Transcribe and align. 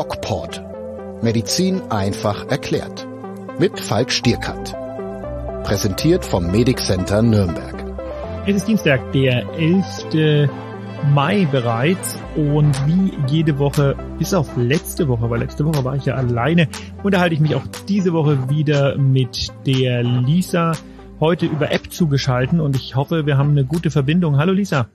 DocPort. 0.00 0.62
Medizin 1.20 1.82
einfach 1.90 2.48
erklärt. 2.48 3.06
Mit 3.58 3.78
Falk 3.78 4.10
Stierkant. 4.10 4.72
Präsentiert 5.62 6.24
vom 6.24 6.50
Medic 6.50 6.78
Center 6.80 7.20
Nürnberg. 7.20 7.84
Es 8.46 8.56
ist 8.56 8.66
Dienstag, 8.66 9.12
der 9.12 9.46
11. 9.58 10.48
Mai 11.12 11.46
bereits 11.52 12.16
und 12.34 12.74
wie 12.86 13.12
jede 13.26 13.58
Woche, 13.58 13.94
bis 14.18 14.32
auf 14.32 14.48
letzte 14.56 15.06
Woche, 15.06 15.28
weil 15.28 15.40
letzte 15.40 15.66
Woche 15.66 15.84
war 15.84 15.96
ich 15.96 16.06
ja 16.06 16.14
alleine, 16.14 16.68
unterhalte 17.02 17.34
ich 17.34 17.40
mich 17.42 17.54
auch 17.54 17.66
diese 17.86 18.14
Woche 18.14 18.48
wieder 18.48 18.96
mit 18.96 19.48
der 19.66 20.02
Lisa, 20.02 20.72
heute 21.20 21.44
über 21.44 21.72
App 21.72 21.92
zugeschalten 21.92 22.58
und 22.58 22.74
ich 22.74 22.96
hoffe, 22.96 23.26
wir 23.26 23.36
haben 23.36 23.50
eine 23.50 23.66
gute 23.66 23.90
Verbindung. 23.90 24.38
Hallo 24.38 24.54
Lisa. 24.54 24.88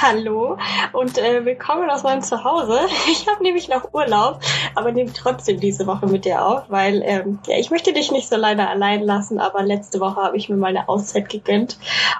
Hallo 0.00 0.58
und 0.92 1.18
äh, 1.18 1.44
willkommen 1.44 1.88
aus 1.88 2.02
meinem 2.02 2.22
Zuhause. 2.22 2.80
Ich 3.10 3.28
habe 3.28 3.42
nämlich 3.42 3.68
noch 3.68 3.94
Urlaub, 3.94 4.40
aber 4.74 4.92
nehme 4.92 5.12
trotzdem 5.12 5.60
diese 5.60 5.86
Woche 5.86 6.06
mit 6.06 6.24
dir 6.24 6.44
auf, 6.44 6.64
weil 6.68 7.02
ähm, 7.04 7.38
ja, 7.46 7.58
ich 7.58 7.70
möchte 7.70 7.92
dich 7.92 8.10
nicht 8.10 8.28
so 8.28 8.36
leider 8.36 8.68
allein 8.68 9.02
lassen, 9.02 9.38
aber 9.38 9.62
letzte 9.62 10.00
Woche 10.00 10.20
habe 10.20 10.36
ich 10.36 10.48
mir 10.48 10.56
mal 10.56 10.68
eine 10.68 10.88
Auszeit 10.88 11.28
gegönnt 11.28 11.78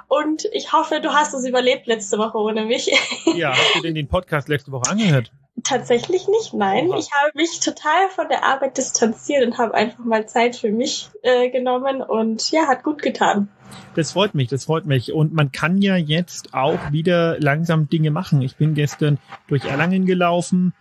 und 0.09 0.45
ich 0.53 0.73
hoffe, 0.73 1.01
du 1.01 1.11
hast 1.11 1.35
es 1.35 1.45
überlebt 1.45 1.87
letzte 1.87 2.19
Woche 2.19 2.39
ohne 2.39 2.65
mich. 2.65 2.91
Ja, 3.35 3.53
hast 3.53 3.75
du 3.75 3.81
denn 3.81 3.95
den 3.95 4.09
Podcast 4.09 4.49
letzte 4.49 4.71
Woche 4.71 4.91
angehört? 4.91 5.33
Tatsächlich 5.63 6.27
nicht, 6.27 6.53
nein. 6.53 6.89
Oha. 6.89 6.99
Ich 6.99 7.09
habe 7.13 7.31
mich 7.35 7.61
total 7.61 8.11
von 8.11 8.29
der 8.29 8.45
Arbeit 8.45 8.77
distanziert 8.77 9.47
und 9.47 9.57
habe 9.57 9.75
einfach 9.75 10.05
mal 10.05 10.27
Zeit 10.27 10.57
für 10.57 10.71
mich 10.71 11.11
äh, 11.23 11.49
genommen 11.49 12.03
und 12.03 12.51
ja, 12.51 12.67
hat 12.67 12.83
gut 12.83 13.03
getan. 13.03 13.49
Das 13.95 14.13
freut 14.13 14.35
mich, 14.35 14.49
das 14.49 14.65
freut 14.65 14.85
mich. 14.85 15.13
Und 15.13 15.33
man 15.33 15.53
kann 15.53 15.79
ja 15.79 15.97
jetzt 15.97 16.55
auch 16.55 16.91
wieder 16.91 17.39
langsam 17.39 17.89
Dinge 17.89 18.11
machen. 18.11 18.43
Ich 18.43 18.57
bin 18.57 18.75
gestern 18.75 19.19
durch 19.47 19.65
Erlangen 19.65 20.07
gelaufen 20.07 20.75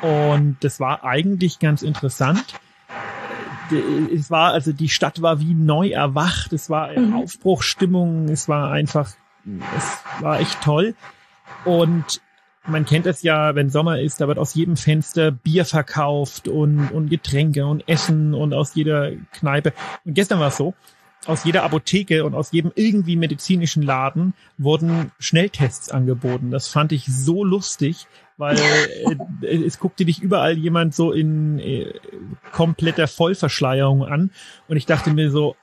und 0.00 0.56
das 0.60 0.78
war 0.78 1.04
eigentlich 1.04 1.58
ganz 1.58 1.82
interessant. 1.82 2.44
Es 4.14 4.30
war, 4.30 4.52
also 4.52 4.72
die 4.72 4.88
Stadt 4.88 5.22
war 5.22 5.40
wie 5.40 5.54
neu 5.54 5.90
erwacht. 5.90 6.52
Es 6.52 6.70
war 6.70 6.96
mhm. 6.98 7.14
Aufbruchstimmung. 7.14 8.28
Es 8.28 8.48
war 8.48 8.70
einfach, 8.70 9.12
es 9.76 9.98
war 10.22 10.40
echt 10.40 10.60
toll. 10.62 10.94
Und 11.64 12.20
man 12.70 12.84
kennt 12.84 13.06
es 13.06 13.22
ja, 13.22 13.54
wenn 13.54 13.70
Sommer 13.70 14.00
ist, 14.00 14.20
da 14.20 14.28
wird 14.28 14.38
aus 14.38 14.54
jedem 14.54 14.76
Fenster 14.76 15.30
Bier 15.30 15.64
verkauft 15.64 16.48
und, 16.48 16.90
und 16.90 17.10
Getränke 17.10 17.66
und 17.66 17.88
Essen 17.88 18.34
und 18.34 18.54
aus 18.54 18.74
jeder 18.74 19.12
Kneipe. 19.32 19.72
Und 20.04 20.14
gestern 20.14 20.40
war 20.40 20.48
es 20.48 20.56
so, 20.56 20.74
aus 21.26 21.44
jeder 21.44 21.64
Apotheke 21.64 22.24
und 22.24 22.34
aus 22.34 22.50
jedem 22.52 22.72
irgendwie 22.74 23.16
medizinischen 23.16 23.82
Laden 23.82 24.34
wurden 24.56 25.12
Schnelltests 25.18 25.90
angeboten. 25.90 26.50
Das 26.50 26.68
fand 26.68 26.92
ich 26.92 27.04
so 27.06 27.44
lustig, 27.44 28.06
weil 28.38 28.56
äh, 29.42 29.56
es 29.56 29.78
guckte 29.78 30.04
dich 30.04 30.22
überall 30.22 30.56
jemand 30.56 30.94
so 30.94 31.12
in 31.12 31.58
äh, 31.58 31.92
kompletter 32.52 33.06
Vollverschleierung 33.06 34.04
an 34.04 34.30
und 34.68 34.76
ich 34.76 34.86
dachte 34.86 35.12
mir 35.12 35.30
so, 35.30 35.56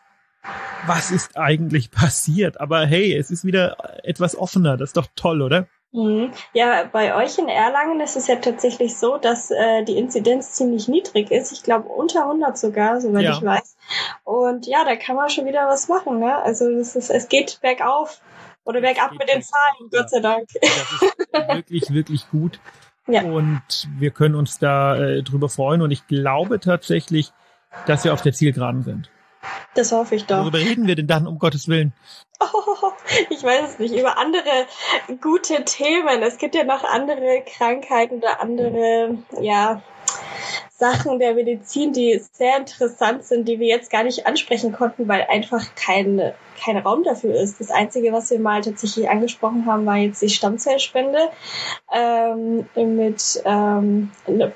was 0.85 1.11
ist 1.11 1.37
eigentlich 1.37 1.91
passiert? 1.91 2.61
Aber 2.61 2.85
hey, 2.85 3.13
es 3.13 3.31
ist 3.31 3.43
wieder 3.43 3.77
etwas 4.05 4.37
offener. 4.37 4.77
Das 4.77 4.89
ist 4.89 4.97
doch 4.97 5.07
toll, 5.15 5.41
oder? 5.41 5.67
Mhm. 5.93 6.31
Ja, 6.53 6.83
bei 6.91 7.15
euch 7.15 7.37
in 7.37 7.47
Erlangen 7.47 7.99
ist 8.01 8.17
es 8.17 8.27
ja 8.27 8.35
tatsächlich 8.35 8.97
so, 8.97 9.17
dass 9.17 9.51
äh, 9.51 9.83
die 9.83 9.97
Inzidenz 9.97 10.51
ziemlich 10.51 10.87
niedrig 10.87 11.31
ist. 11.31 11.51
Ich 11.51 11.63
glaube 11.63 11.87
unter 11.87 12.23
100 12.23 12.57
sogar, 12.57 12.99
soweit 12.99 13.23
ja. 13.23 13.31
ich 13.31 13.41
weiß. 13.41 13.77
Und 14.23 14.67
ja, 14.67 14.83
da 14.83 14.95
kann 14.95 15.15
man 15.15 15.29
schon 15.29 15.45
wieder 15.45 15.67
was 15.67 15.87
machen. 15.87 16.19
Ne? 16.19 16.35
Also 16.35 16.69
das 16.77 16.95
ist, 16.95 17.09
es 17.09 17.29
geht 17.29 17.59
bergauf 17.61 18.21
oder 18.65 18.81
bergab 18.81 19.11
mit 19.13 19.29
den 19.29 19.41
Zahlen, 19.41 19.89
Gott 19.91 20.09
sei 20.09 20.19
Dank. 20.19 20.47
Das 20.61 20.91
ist 20.91 21.55
wirklich, 21.55 21.89
wirklich 21.93 22.29
gut. 22.29 22.59
Ja. 23.07 23.23
Und 23.23 23.87
wir 23.97 24.11
können 24.11 24.35
uns 24.35 24.59
da 24.59 24.97
äh, 24.97 25.23
drüber 25.23 25.47
freuen. 25.47 25.81
Und 25.81 25.91
ich 25.91 26.05
glaube 26.07 26.59
tatsächlich, 26.59 27.31
dass 27.85 28.03
wir 28.03 28.13
auf 28.13 28.21
der 28.21 28.33
Zielgeraden 28.33 28.83
sind. 28.83 29.09
Das 29.73 29.91
hoffe 29.91 30.15
ich 30.15 30.25
doch. 30.25 30.41
Worüber 30.41 30.59
reden 30.59 30.87
wir 30.87 30.95
denn 30.95 31.07
dann, 31.07 31.27
um 31.27 31.39
Gottes 31.39 31.67
Willen? 31.67 31.93
Oh, 32.39 32.91
ich 33.29 33.43
weiß 33.43 33.71
es 33.71 33.79
nicht. 33.79 33.95
Über 33.95 34.17
andere 34.17 34.65
gute 35.21 35.63
Themen. 35.65 36.21
Es 36.23 36.37
gibt 36.37 36.55
ja 36.55 36.63
noch 36.63 36.83
andere 36.83 37.43
Krankheiten 37.45 38.17
oder 38.17 38.41
andere, 38.41 39.17
ja, 39.41 39.81
Sachen 40.69 41.19
der 41.19 41.33
Medizin, 41.33 41.93
die 41.93 42.21
sehr 42.31 42.57
interessant 42.57 43.23
sind, 43.23 43.47
die 43.47 43.59
wir 43.59 43.67
jetzt 43.67 43.89
gar 43.89 44.03
nicht 44.03 44.27
ansprechen 44.27 44.71
konnten, 44.71 45.07
weil 45.07 45.25
einfach 45.29 45.63
kein, 45.75 46.33
kein 46.63 46.77
Raum 46.77 47.03
dafür 47.03 47.33
ist. 47.35 47.59
Das 47.59 47.71
Einzige, 47.71 48.13
was 48.13 48.29
wir 48.29 48.39
mal 48.39 48.61
tatsächlich 48.61 49.09
angesprochen 49.09 49.65
haben, 49.65 49.85
war 49.85 49.97
jetzt 49.97 50.21
die 50.21 50.29
Stammzellspende. 50.29 51.17
Ähm, 51.93 52.67
mit 52.75 53.41
ähm, 53.45 54.11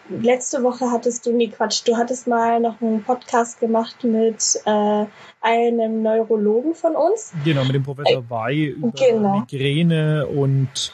letzte 0.10 0.64
Woche 0.64 0.92
hattest 0.92 1.26
du, 1.26 1.34
nee 1.34 1.48
Quatsch, 1.48 1.82
du 1.88 1.98
hattest 1.98 2.28
mal 2.28 2.60
noch 2.60 2.82
einen 2.82 3.04
Podcast 3.04 3.60
gemacht 3.60 4.04
mit 4.04 4.62
äh, 4.66 5.06
einem 5.42 6.04
Neurologen 6.04 6.76
von 6.76 6.96
uns. 6.96 7.34
Genau, 7.44 7.64
mit 7.64 7.76
dem 7.76 7.84
Professor 7.84 8.24
äh, 8.24 8.30
Wey 8.30 8.66
über 8.68 8.92
genau. 8.92 9.40
Migräne 9.40 10.28
und 10.28 10.94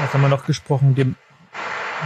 was 0.00 0.12
haben 0.12 0.22
wir 0.22 0.28
noch 0.28 0.46
gesprochen, 0.46 0.94
dem 0.94 1.16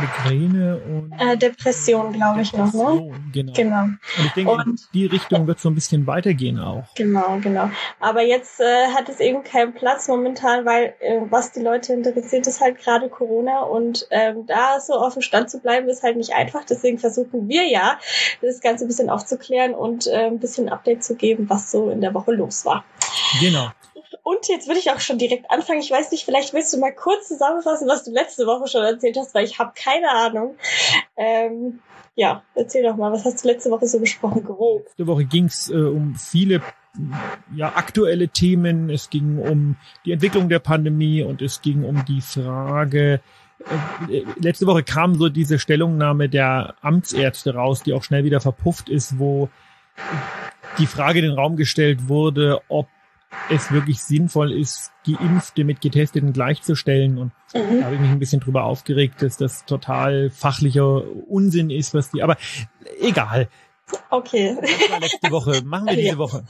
Migräne 0.00 0.78
und 0.78 1.12
äh, 1.18 1.36
Depression, 1.36 2.12
glaube 2.12 2.42
ich 2.42 2.52
noch, 2.52 2.72
ne? 2.72 3.12
Genau. 3.32 3.52
genau. 3.52 3.82
Und 3.82 4.00
ich 4.24 4.32
denke, 4.32 4.52
und, 4.52 4.66
in 4.66 4.78
die 4.94 5.06
Richtung 5.06 5.46
wird 5.46 5.60
so 5.60 5.68
ein 5.68 5.74
bisschen 5.74 6.06
weitergehen 6.06 6.58
auch. 6.58 6.84
Genau, 6.94 7.38
genau. 7.42 7.70
Aber 8.00 8.22
jetzt 8.22 8.60
äh, 8.60 8.88
hat 8.94 9.08
es 9.08 9.20
eben 9.20 9.42
keinen 9.44 9.74
Platz 9.74 10.08
momentan, 10.08 10.64
weil 10.64 10.94
äh, 11.00 11.20
was 11.30 11.52
die 11.52 11.60
Leute 11.60 11.92
interessiert, 11.92 12.46
ist 12.46 12.60
halt 12.60 12.78
gerade 12.78 13.08
Corona 13.08 13.60
und 13.60 14.06
ähm, 14.10 14.46
da 14.46 14.80
so 14.80 14.94
auf 14.94 15.14
dem 15.14 15.22
Stand 15.22 15.50
zu 15.50 15.60
bleiben, 15.60 15.88
ist 15.88 16.02
halt 16.02 16.16
nicht 16.16 16.34
einfach. 16.34 16.64
Deswegen 16.64 16.98
versuchen 16.98 17.48
wir 17.48 17.68
ja, 17.68 17.98
das 18.40 18.60
Ganze 18.60 18.84
ein 18.84 18.88
bisschen 18.88 19.10
aufzuklären 19.10 19.74
und 19.74 20.06
äh, 20.06 20.26
ein 20.26 20.38
bisschen 20.38 20.68
Update 20.68 21.04
zu 21.04 21.14
geben, 21.14 21.48
was 21.48 21.70
so 21.70 21.90
in 21.90 22.00
der 22.00 22.14
Woche 22.14 22.32
los 22.32 22.64
war. 22.64 22.84
Genau. 23.40 23.70
Und 24.22 24.48
jetzt 24.48 24.68
würde 24.68 24.78
ich 24.78 24.90
auch 24.90 25.00
schon 25.00 25.18
direkt 25.18 25.50
anfangen. 25.50 25.80
Ich 25.80 25.90
weiß 25.90 26.10
nicht, 26.12 26.24
vielleicht 26.24 26.52
willst 26.52 26.72
du 26.72 26.78
mal 26.78 26.94
kurz 26.94 27.28
zusammenfassen, 27.28 27.88
was 27.88 28.04
du 28.04 28.12
letzte 28.12 28.46
Woche 28.46 28.68
schon 28.68 28.82
erzählt 28.82 29.16
hast, 29.16 29.34
weil 29.34 29.44
ich 29.44 29.58
habe 29.58 29.72
keine 29.74 30.10
Ahnung. 30.10 30.54
Ähm, 31.16 31.80
ja, 32.14 32.42
erzähl 32.54 32.84
doch 32.84 32.96
mal, 32.96 33.10
was 33.10 33.24
hast 33.24 33.42
du 33.42 33.48
letzte 33.48 33.70
Woche 33.70 33.86
so 33.86 33.98
besprochen, 33.98 34.44
grob? 34.44 34.84
Letzte 34.84 35.06
Woche 35.06 35.24
ging 35.24 35.46
es 35.46 35.70
äh, 35.70 35.74
um 35.74 36.14
viele 36.14 36.62
ja, 37.54 37.72
aktuelle 37.74 38.28
Themen. 38.28 38.90
Es 38.90 39.10
ging 39.10 39.38
um 39.38 39.76
die 40.04 40.12
Entwicklung 40.12 40.48
der 40.48 40.58
Pandemie 40.60 41.22
und 41.22 41.42
es 41.42 41.62
ging 41.62 41.84
um 41.84 42.04
die 42.04 42.20
Frage, 42.20 43.20
äh, 44.08 44.22
letzte 44.40 44.66
Woche 44.66 44.82
kam 44.82 45.14
so 45.16 45.28
diese 45.28 45.58
Stellungnahme 45.58 46.28
der 46.28 46.74
Amtsärzte 46.80 47.54
raus, 47.54 47.82
die 47.82 47.92
auch 47.92 48.04
schnell 48.04 48.24
wieder 48.24 48.40
verpufft 48.40 48.88
ist, 48.88 49.18
wo 49.18 49.48
die 50.78 50.86
Frage 50.86 51.20
in 51.20 51.26
den 51.26 51.34
Raum 51.34 51.56
gestellt 51.56 52.08
wurde, 52.08 52.60
ob 52.68 52.88
es 53.50 53.72
wirklich 53.72 54.02
sinnvoll 54.02 54.52
ist, 54.52 54.92
Geimpfte 55.06 55.64
mit 55.64 55.80
Getesteten 55.80 56.32
gleichzustellen. 56.32 57.18
Und 57.18 57.32
mhm. 57.54 57.80
da 57.80 57.86
habe 57.86 57.94
ich 57.94 58.00
mich 58.00 58.10
ein 58.10 58.18
bisschen 58.18 58.40
drüber 58.40 58.64
aufgeregt, 58.64 59.22
dass 59.22 59.36
das 59.36 59.64
total 59.64 60.30
fachlicher 60.30 61.02
Unsinn 61.28 61.70
ist, 61.70 61.94
was 61.94 62.10
die, 62.10 62.22
aber 62.22 62.36
egal. 63.00 63.48
Okay. 64.10 64.56
Letzte 65.00 65.30
Woche. 65.30 65.62
Machen 65.64 65.88
wir 65.88 65.96
diese 65.96 66.18
Woche. 66.18 66.44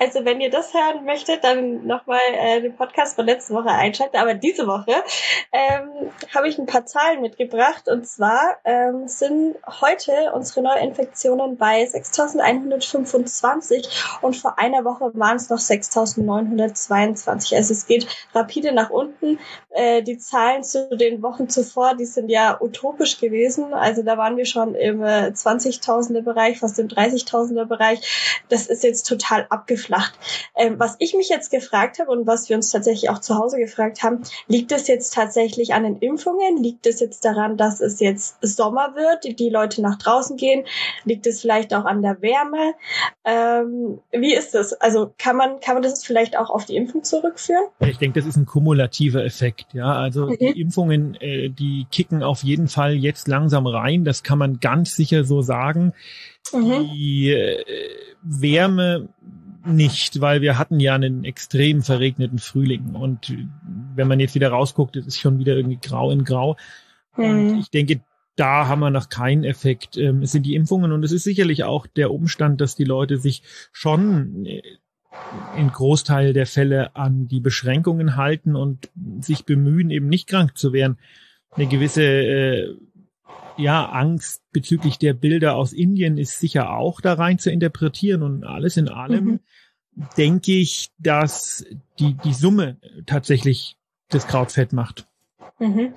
Also 0.00 0.24
wenn 0.24 0.40
ihr 0.40 0.50
das 0.50 0.74
hören 0.74 1.04
möchtet, 1.04 1.44
dann 1.44 1.86
nochmal 1.86 2.18
äh, 2.32 2.60
den 2.60 2.74
Podcast 2.74 3.14
von 3.16 3.26
letzte 3.26 3.54
Woche 3.54 3.68
einschalten. 3.68 4.16
Aber 4.16 4.34
diese 4.34 4.66
Woche 4.66 5.04
ähm, 5.52 6.10
habe 6.34 6.48
ich 6.48 6.58
ein 6.58 6.66
paar 6.66 6.84
Zahlen 6.86 7.20
mitgebracht. 7.20 7.88
Und 7.88 8.04
zwar 8.06 8.56
ähm, 8.64 9.06
sind 9.08 9.56
heute 9.80 10.32
unsere 10.34 10.62
Neuinfektionen 10.62 11.56
bei 11.56 11.84
6.125 11.84 14.18
und 14.22 14.36
vor 14.36 14.58
einer 14.58 14.84
Woche 14.84 15.12
waren 15.14 15.36
es 15.36 15.48
noch 15.50 15.58
6.922. 15.58 17.54
Also 17.54 17.72
es 17.72 17.86
geht 17.86 18.08
rapide 18.34 18.72
nach 18.72 18.90
unten. 18.90 19.38
Äh, 19.70 20.02
die 20.02 20.18
Zahlen 20.18 20.64
zu 20.64 20.88
den 20.96 21.22
Wochen 21.22 21.48
zuvor, 21.48 21.94
die 21.94 22.06
sind 22.06 22.30
ja 22.30 22.60
utopisch 22.60 23.20
gewesen. 23.20 23.72
Also 23.74 24.02
da 24.02 24.18
waren 24.18 24.36
wir 24.36 24.46
schon 24.46 24.74
im 24.74 25.02
äh, 25.02 25.28
20.000er 25.28 26.22
Bereich, 26.22 26.58
fast 26.58 26.78
im 26.78 26.88
30.000er 26.88 27.66
Bereich. 27.66 28.38
Das 28.48 28.66
ist 28.66 28.82
jetzt 28.82 29.06
total 29.06 29.46
ab 29.50 29.57
abgeflacht. 29.58 30.14
Ähm, 30.56 30.78
was 30.78 30.96
ich 31.00 31.14
mich 31.14 31.28
jetzt 31.28 31.50
gefragt 31.50 31.98
habe 31.98 32.10
und 32.10 32.26
was 32.26 32.48
wir 32.48 32.56
uns 32.56 32.70
tatsächlich 32.70 33.10
auch 33.10 33.18
zu 33.18 33.34
Hause 33.34 33.58
gefragt 33.58 34.02
haben, 34.02 34.22
liegt 34.46 34.72
es 34.72 34.86
jetzt 34.86 35.14
tatsächlich 35.14 35.74
an 35.74 35.82
den 35.82 35.98
Impfungen? 35.98 36.62
Liegt 36.62 36.86
es 36.86 37.00
jetzt 37.00 37.24
daran, 37.24 37.56
dass 37.56 37.80
es 37.80 38.00
jetzt 38.00 38.38
Sommer 38.40 38.94
wird, 38.94 39.38
die, 39.38 39.48
Leute 39.48 39.82
nach 39.82 39.98
draußen 39.98 40.36
gehen? 40.36 40.64
Liegt 41.04 41.26
es 41.26 41.40
vielleicht 41.40 41.74
auch 41.74 41.84
an 41.84 42.02
der 42.02 42.22
Wärme? 42.22 42.74
Ähm, 43.24 44.00
wie 44.12 44.34
ist 44.34 44.54
das? 44.54 44.74
Also 44.74 45.12
kann 45.18 45.36
man, 45.36 45.60
kann 45.60 45.74
man 45.74 45.82
das 45.82 46.04
vielleicht 46.04 46.36
auch 46.36 46.50
auf 46.50 46.66
die 46.66 46.76
Impfung 46.76 47.02
zurückführen? 47.02 47.64
Ich 47.80 47.98
denke, 47.98 48.20
das 48.20 48.28
ist 48.28 48.36
ein 48.36 48.46
kumulativer 48.46 49.24
Effekt. 49.24 49.66
Ja, 49.72 49.92
also 49.92 50.26
mhm. 50.26 50.36
die 50.38 50.60
Impfungen, 50.60 51.14
äh, 51.16 51.48
die 51.48 51.86
kicken 51.90 52.22
auf 52.22 52.44
jeden 52.44 52.68
Fall 52.68 52.94
jetzt 52.94 53.26
langsam 53.26 53.66
rein. 53.66 54.04
Das 54.04 54.22
kann 54.22 54.38
man 54.38 54.60
ganz 54.60 54.94
sicher 54.94 55.24
so 55.24 55.40
sagen. 55.40 55.94
Mhm. 56.52 56.90
Die 56.92 57.30
äh, 57.30 57.64
Wärme 58.22 59.08
nicht, 59.64 60.20
weil 60.20 60.40
wir 60.40 60.58
hatten 60.58 60.80
ja 60.80 60.94
einen 60.94 61.24
extrem 61.24 61.82
verregneten 61.82 62.38
Frühling 62.38 62.94
und 62.94 63.34
wenn 63.94 64.08
man 64.08 64.20
jetzt 64.20 64.34
wieder 64.34 64.50
rausguckt, 64.50 64.96
ist 64.96 65.06
es 65.06 65.18
schon 65.18 65.38
wieder 65.38 65.56
irgendwie 65.56 65.78
grau 65.80 66.10
in 66.10 66.24
grau. 66.24 66.56
Mhm. 67.16 67.24
Und 67.24 67.58
ich 67.58 67.70
denke, 67.70 68.00
da 68.36 68.68
haben 68.68 68.80
wir 68.80 68.90
noch 68.90 69.08
keinen 69.08 69.44
Effekt. 69.44 69.96
Ähm, 69.96 70.22
es 70.22 70.32
sind 70.32 70.46
die 70.46 70.54
Impfungen 70.54 70.92
und 70.92 71.04
es 71.04 71.12
ist 71.12 71.24
sicherlich 71.24 71.64
auch 71.64 71.86
der 71.86 72.12
Umstand, 72.12 72.60
dass 72.60 72.76
die 72.76 72.84
Leute 72.84 73.18
sich 73.18 73.42
schon 73.72 74.46
äh, 74.46 74.62
in 75.56 75.68
Großteil 75.68 76.32
der 76.32 76.46
Fälle 76.46 76.94
an 76.94 77.26
die 77.26 77.40
Beschränkungen 77.40 78.16
halten 78.16 78.54
und 78.54 78.90
sich 79.20 79.44
bemühen, 79.44 79.90
eben 79.90 80.08
nicht 80.08 80.28
krank 80.28 80.56
zu 80.56 80.72
werden. 80.72 80.98
Eine 81.50 81.66
gewisse 81.66 82.04
äh, 82.04 82.74
ja, 83.58 83.86
Angst 83.86 84.42
bezüglich 84.52 84.98
der 84.98 85.14
Bilder 85.14 85.56
aus 85.56 85.72
Indien 85.72 86.16
ist 86.16 86.38
sicher 86.38 86.76
auch 86.76 87.00
da 87.00 87.14
rein 87.14 87.38
zu 87.38 87.50
interpretieren 87.50 88.22
und 88.22 88.44
alles 88.44 88.76
in 88.76 88.88
allem 88.88 89.24
mhm. 89.24 89.40
denke 90.16 90.52
ich, 90.52 90.90
dass 90.98 91.64
die, 91.98 92.14
die 92.14 92.32
Summe 92.32 92.76
tatsächlich 93.06 93.76
das 94.08 94.26
Krautfett 94.26 94.72
macht. 94.72 95.06
Mhm. 95.58 95.92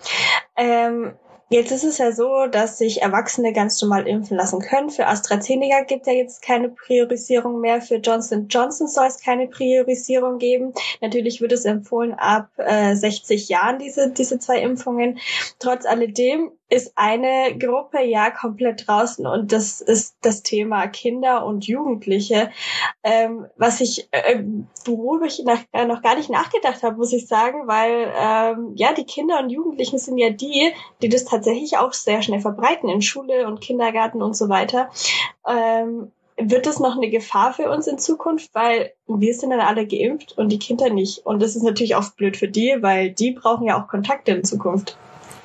Ähm, 0.57 1.13
Jetzt 1.51 1.71
ist 1.73 1.83
es 1.83 1.97
ja 1.97 2.13
so, 2.13 2.47
dass 2.49 2.77
sich 2.77 3.01
Erwachsene 3.01 3.51
ganz 3.51 3.81
normal 3.81 4.07
impfen 4.07 4.37
lassen 4.37 4.61
können. 4.61 4.89
Für 4.89 5.07
AstraZeneca 5.07 5.83
gibt 5.83 6.07
es 6.07 6.07
ja 6.07 6.17
jetzt 6.17 6.41
keine 6.41 6.69
Priorisierung 6.69 7.59
mehr. 7.59 7.81
Für 7.81 7.95
Johnson 7.95 8.47
Johnson 8.47 8.87
soll 8.87 9.07
es 9.07 9.21
keine 9.21 9.47
Priorisierung 9.47 10.37
geben. 10.37 10.73
Natürlich 11.01 11.41
wird 11.41 11.51
es 11.51 11.65
empfohlen 11.65 12.13
ab 12.13 12.51
äh, 12.55 12.95
60 12.95 13.49
Jahren 13.49 13.79
diese, 13.79 14.11
diese 14.11 14.39
zwei 14.39 14.61
Impfungen. 14.61 15.19
Trotz 15.59 15.85
alledem 15.85 16.53
ist 16.71 16.93
eine 16.95 17.57
Gruppe 17.57 18.01
ja 18.01 18.31
komplett 18.31 18.87
draußen 18.87 19.27
und 19.27 19.51
das 19.51 19.81
ist 19.81 20.15
das 20.21 20.41
Thema 20.41 20.87
Kinder 20.87 21.45
und 21.45 21.67
Jugendliche, 21.67 22.49
ähm, 23.03 23.45
was 23.57 23.81
ich, 23.81 24.07
äh, 24.11 24.41
worüber 24.85 25.25
ich 25.25 25.43
nach, 25.43 25.59
äh, 25.73 25.85
noch 25.85 26.01
gar 26.01 26.15
nicht 26.15 26.29
nachgedacht 26.29 26.81
habe, 26.81 26.95
muss 26.95 27.11
ich 27.11 27.27
sagen, 27.27 27.67
weil 27.67 28.09
ähm, 28.17 28.71
ja 28.75 28.93
die 28.93 29.03
Kinder 29.03 29.39
und 29.39 29.49
Jugendlichen 29.49 29.99
sind 29.99 30.17
ja 30.17 30.29
die, 30.29 30.71
die 31.01 31.09
das 31.09 31.25
tatsächlich 31.25 31.77
auch 31.77 31.91
sehr 31.91 32.21
schnell 32.21 32.39
verbreiten 32.39 32.87
in 32.87 33.01
Schule 33.01 33.47
und 33.47 33.59
Kindergarten 33.59 34.21
und 34.21 34.37
so 34.37 34.47
weiter. 34.47 34.89
Ähm, 35.45 36.13
wird 36.37 36.65
das 36.65 36.79
noch 36.79 36.95
eine 36.95 37.09
Gefahr 37.09 37.51
für 37.53 37.69
uns 37.69 37.85
in 37.85 37.99
Zukunft, 37.99 38.55
weil 38.55 38.93
wir 39.07 39.33
sind 39.33 39.49
dann 39.49 39.59
alle 39.59 39.85
geimpft 39.85 40.37
und 40.37 40.49
die 40.49 40.57
Kinder 40.57 40.89
nicht. 40.89 41.25
Und 41.25 41.41
das 41.41 41.57
ist 41.57 41.63
natürlich 41.63 41.95
auch 41.95 42.11
blöd 42.11 42.37
für 42.37 42.47
die, 42.47 42.77
weil 42.79 43.11
die 43.11 43.31
brauchen 43.31 43.67
ja 43.67 43.77
auch 43.77 43.89
Kontakte 43.89 44.31
in 44.31 44.45
Zukunft. 44.45 44.97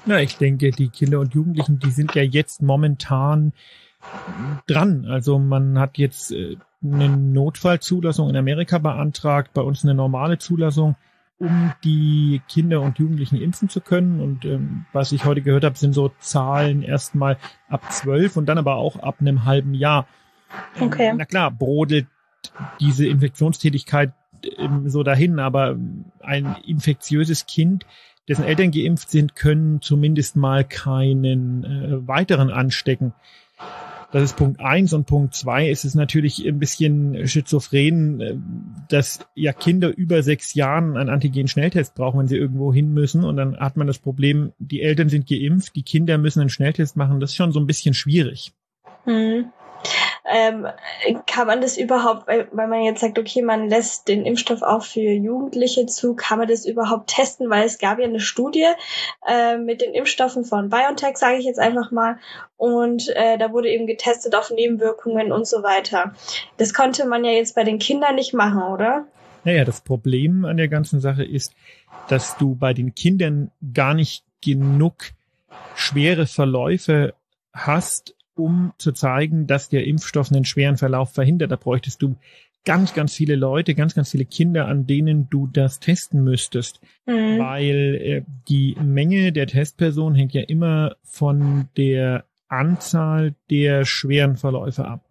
Na, 0.06 0.20
ich 0.20 0.36
denke, 0.38 0.70
die 0.70 0.88
Kinder 0.88 1.18
und 1.20 1.34
Jugendlichen, 1.34 1.78
die 1.80 1.90
sind 1.90 2.14
ja 2.14 2.22
jetzt 2.22 2.62
momentan 2.62 3.52
dran. 4.66 5.06
Also 5.06 5.38
man 5.38 5.78
hat 5.78 5.98
jetzt 5.98 6.32
äh, 6.32 6.56
eine 6.82 7.08
Notfallzulassung 7.08 8.30
in 8.30 8.36
Amerika 8.36 8.78
beantragt, 8.78 9.52
bei 9.52 9.62
uns 9.62 9.84
eine 9.84 9.94
normale 9.94 10.38
Zulassung, 10.38 10.94
um 11.38 11.72
die 11.84 12.40
Kinder 12.48 12.80
und 12.80 12.98
Jugendlichen 12.98 13.40
impfen 13.40 13.68
zu 13.68 13.80
können. 13.80 14.20
Und 14.20 14.44
ähm, 14.44 14.86
was 14.92 15.12
ich 15.12 15.24
heute 15.24 15.42
gehört 15.42 15.64
habe, 15.64 15.76
sind 15.76 15.92
so 15.92 16.12
Zahlen 16.20 16.82
erstmal 16.82 17.36
ab 17.68 17.92
zwölf 17.92 18.36
und 18.36 18.46
dann 18.46 18.58
aber 18.58 18.76
auch 18.76 18.96
ab 18.96 19.16
einem 19.20 19.44
halben 19.44 19.74
Jahr. 19.74 20.06
Okay. 20.80 21.12
Na 21.16 21.24
klar, 21.24 21.50
brodelt 21.50 22.06
diese 22.78 23.08
Infektionstätigkeit 23.08 24.12
ähm, 24.56 24.88
so 24.88 25.02
dahin, 25.02 25.40
aber 25.40 25.76
ein 26.20 26.56
infektiöses 26.64 27.46
Kind 27.46 27.84
dessen 28.28 28.44
Eltern 28.44 28.70
geimpft 28.70 29.10
sind, 29.10 29.36
können 29.36 29.80
zumindest 29.80 30.36
mal 30.36 30.64
keinen 30.64 31.64
äh, 31.64 32.06
weiteren 32.08 32.50
anstecken. 32.50 33.12
Das 34.12 34.22
ist 34.22 34.36
Punkt 34.36 34.60
eins 34.60 34.92
und 34.92 35.06
Punkt 35.06 35.34
zwei 35.34 35.68
ist 35.68 35.84
es 35.84 35.94
natürlich 35.94 36.46
ein 36.46 36.58
bisschen 36.58 37.26
schizophren, 37.26 38.20
äh, 38.20 38.36
dass 38.88 39.26
ja 39.34 39.52
Kinder 39.52 39.94
über 39.96 40.22
sechs 40.22 40.54
Jahren 40.54 40.96
einen 40.96 41.10
Antigen-Schnelltest 41.10 41.94
brauchen, 41.94 42.20
wenn 42.20 42.28
sie 42.28 42.36
irgendwo 42.36 42.72
hin 42.72 42.94
müssen. 42.94 43.24
Und 43.24 43.36
dann 43.36 43.56
hat 43.56 43.76
man 43.76 43.86
das 43.86 43.98
Problem, 43.98 44.52
die 44.58 44.82
Eltern 44.82 45.08
sind 45.08 45.28
geimpft, 45.28 45.74
die 45.76 45.82
Kinder 45.82 46.18
müssen 46.18 46.40
einen 46.40 46.50
Schnelltest 46.50 46.96
machen. 46.96 47.20
Das 47.20 47.30
ist 47.30 47.36
schon 47.36 47.52
so 47.52 47.60
ein 47.60 47.66
bisschen 47.66 47.94
schwierig. 47.94 48.52
Hm 49.04 49.46
ähm, 50.28 50.66
kann 51.26 51.46
man 51.46 51.60
das 51.60 51.76
überhaupt, 51.76 52.26
weil, 52.26 52.48
man 52.52 52.82
jetzt 52.82 53.00
sagt, 53.00 53.18
okay, 53.18 53.42
man 53.42 53.68
lässt 53.68 54.08
den 54.08 54.24
Impfstoff 54.24 54.62
auch 54.62 54.82
für 54.82 55.00
Jugendliche 55.00 55.86
zu, 55.86 56.14
kann 56.14 56.38
man 56.38 56.48
das 56.48 56.66
überhaupt 56.66 57.10
testen? 57.10 57.48
Weil 57.50 57.64
es 57.64 57.78
gab 57.78 57.98
ja 57.98 58.06
eine 58.06 58.20
Studie 58.20 58.66
äh, 59.26 59.56
mit 59.56 59.80
den 59.80 59.94
Impfstoffen 59.94 60.44
von 60.44 60.68
BioNTech, 60.68 61.16
sage 61.16 61.36
ich 61.36 61.44
jetzt 61.44 61.60
einfach 61.60 61.90
mal, 61.90 62.18
und 62.56 63.08
äh, 63.14 63.38
da 63.38 63.52
wurde 63.52 63.68
eben 63.68 63.86
getestet 63.86 64.34
auf 64.34 64.50
Nebenwirkungen 64.50 65.30
und 65.30 65.46
so 65.46 65.62
weiter. 65.62 66.14
Das 66.56 66.74
konnte 66.74 67.06
man 67.06 67.24
ja 67.24 67.32
jetzt 67.32 67.54
bei 67.54 67.64
den 67.64 67.78
Kindern 67.78 68.16
nicht 68.16 68.34
machen, 68.34 68.62
oder? 68.62 69.06
Naja, 69.44 69.64
das 69.64 69.80
Problem 69.80 70.44
an 70.44 70.56
der 70.56 70.68
ganzen 70.68 71.00
Sache 71.00 71.24
ist, 71.24 71.52
dass 72.08 72.36
du 72.36 72.56
bei 72.56 72.74
den 72.74 72.96
Kindern 72.96 73.52
gar 73.72 73.94
nicht 73.94 74.24
genug 74.42 75.12
schwere 75.76 76.26
Verläufe 76.26 77.14
hast, 77.52 78.15
um 78.36 78.72
zu 78.78 78.92
zeigen, 78.92 79.46
dass 79.46 79.68
der 79.68 79.86
Impfstoff 79.86 80.30
einen 80.30 80.44
schweren 80.44 80.76
Verlauf 80.76 81.12
verhindert. 81.12 81.50
Da 81.50 81.56
bräuchtest 81.56 82.02
du 82.02 82.16
ganz, 82.64 82.94
ganz 82.94 83.14
viele 83.14 83.36
Leute, 83.36 83.74
ganz, 83.74 83.94
ganz 83.94 84.10
viele 84.10 84.26
Kinder, 84.26 84.66
an 84.66 84.86
denen 84.86 85.30
du 85.30 85.46
das 85.46 85.80
testen 85.80 86.22
müsstest. 86.22 86.80
Mhm. 87.06 87.38
Weil 87.38 87.94
äh, 87.94 88.22
die 88.48 88.76
Menge 88.82 89.32
der 89.32 89.46
Testpersonen 89.46 90.16
hängt 90.16 90.34
ja 90.34 90.42
immer 90.42 90.96
von 91.02 91.68
der 91.76 92.24
Anzahl 92.48 93.34
der 93.50 93.84
schweren 93.84 94.36
Verläufe 94.36 94.84
ab. 94.84 95.04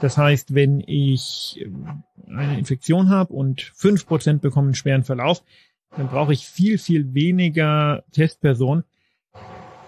Das 0.00 0.18
heißt, 0.18 0.54
wenn 0.54 0.80
ich 0.86 1.60
äh, 1.60 2.30
eine 2.30 2.58
Infektion 2.58 3.08
habe 3.08 3.32
und 3.32 3.72
fünf 3.74 4.06
Prozent 4.06 4.42
bekommen 4.42 4.68
einen 4.68 4.74
schweren 4.74 5.04
Verlauf, 5.04 5.42
dann 5.96 6.08
brauche 6.08 6.32
ich 6.32 6.46
viel, 6.46 6.78
viel 6.78 7.14
weniger 7.14 8.04
Testpersonen, 8.12 8.84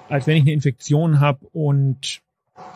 als 0.09 0.27
wenn 0.27 0.37
ich 0.37 0.43
eine 0.43 0.53
Infektion 0.53 1.21
habe 1.21 1.47
und 1.49 2.23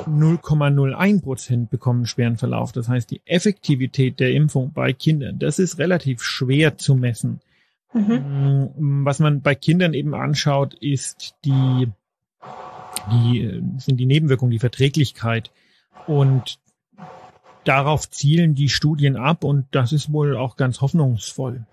0,01 0.06 1.22
Prozent 1.22 1.70
bekommen 1.70 2.06
schweren 2.06 2.36
Verlauf. 2.36 2.72
Das 2.72 2.88
heißt, 2.88 3.10
die 3.10 3.22
Effektivität 3.24 4.20
der 4.20 4.32
Impfung 4.32 4.72
bei 4.72 4.92
Kindern, 4.92 5.38
das 5.38 5.58
ist 5.58 5.78
relativ 5.78 6.22
schwer 6.22 6.76
zu 6.76 6.94
messen. 6.94 7.40
Mhm. 7.92 8.70
Mm, 8.78 9.04
was 9.04 9.18
man 9.20 9.40
bei 9.40 9.54
Kindern 9.54 9.94
eben 9.94 10.14
anschaut, 10.14 10.74
ist 10.74 11.36
die, 11.44 11.88
die, 13.10 13.62
sind 13.78 13.98
die 13.98 14.06
Nebenwirkungen, 14.06 14.50
die 14.50 14.58
Verträglichkeit. 14.58 15.50
Und 16.06 16.58
darauf 17.64 18.10
zielen 18.10 18.54
die 18.54 18.68
Studien 18.68 19.16
ab 19.16 19.44
und 19.44 19.66
das 19.70 19.92
ist 19.92 20.12
wohl 20.12 20.36
auch 20.36 20.56
ganz 20.56 20.80
hoffnungsvoll. 20.80 21.64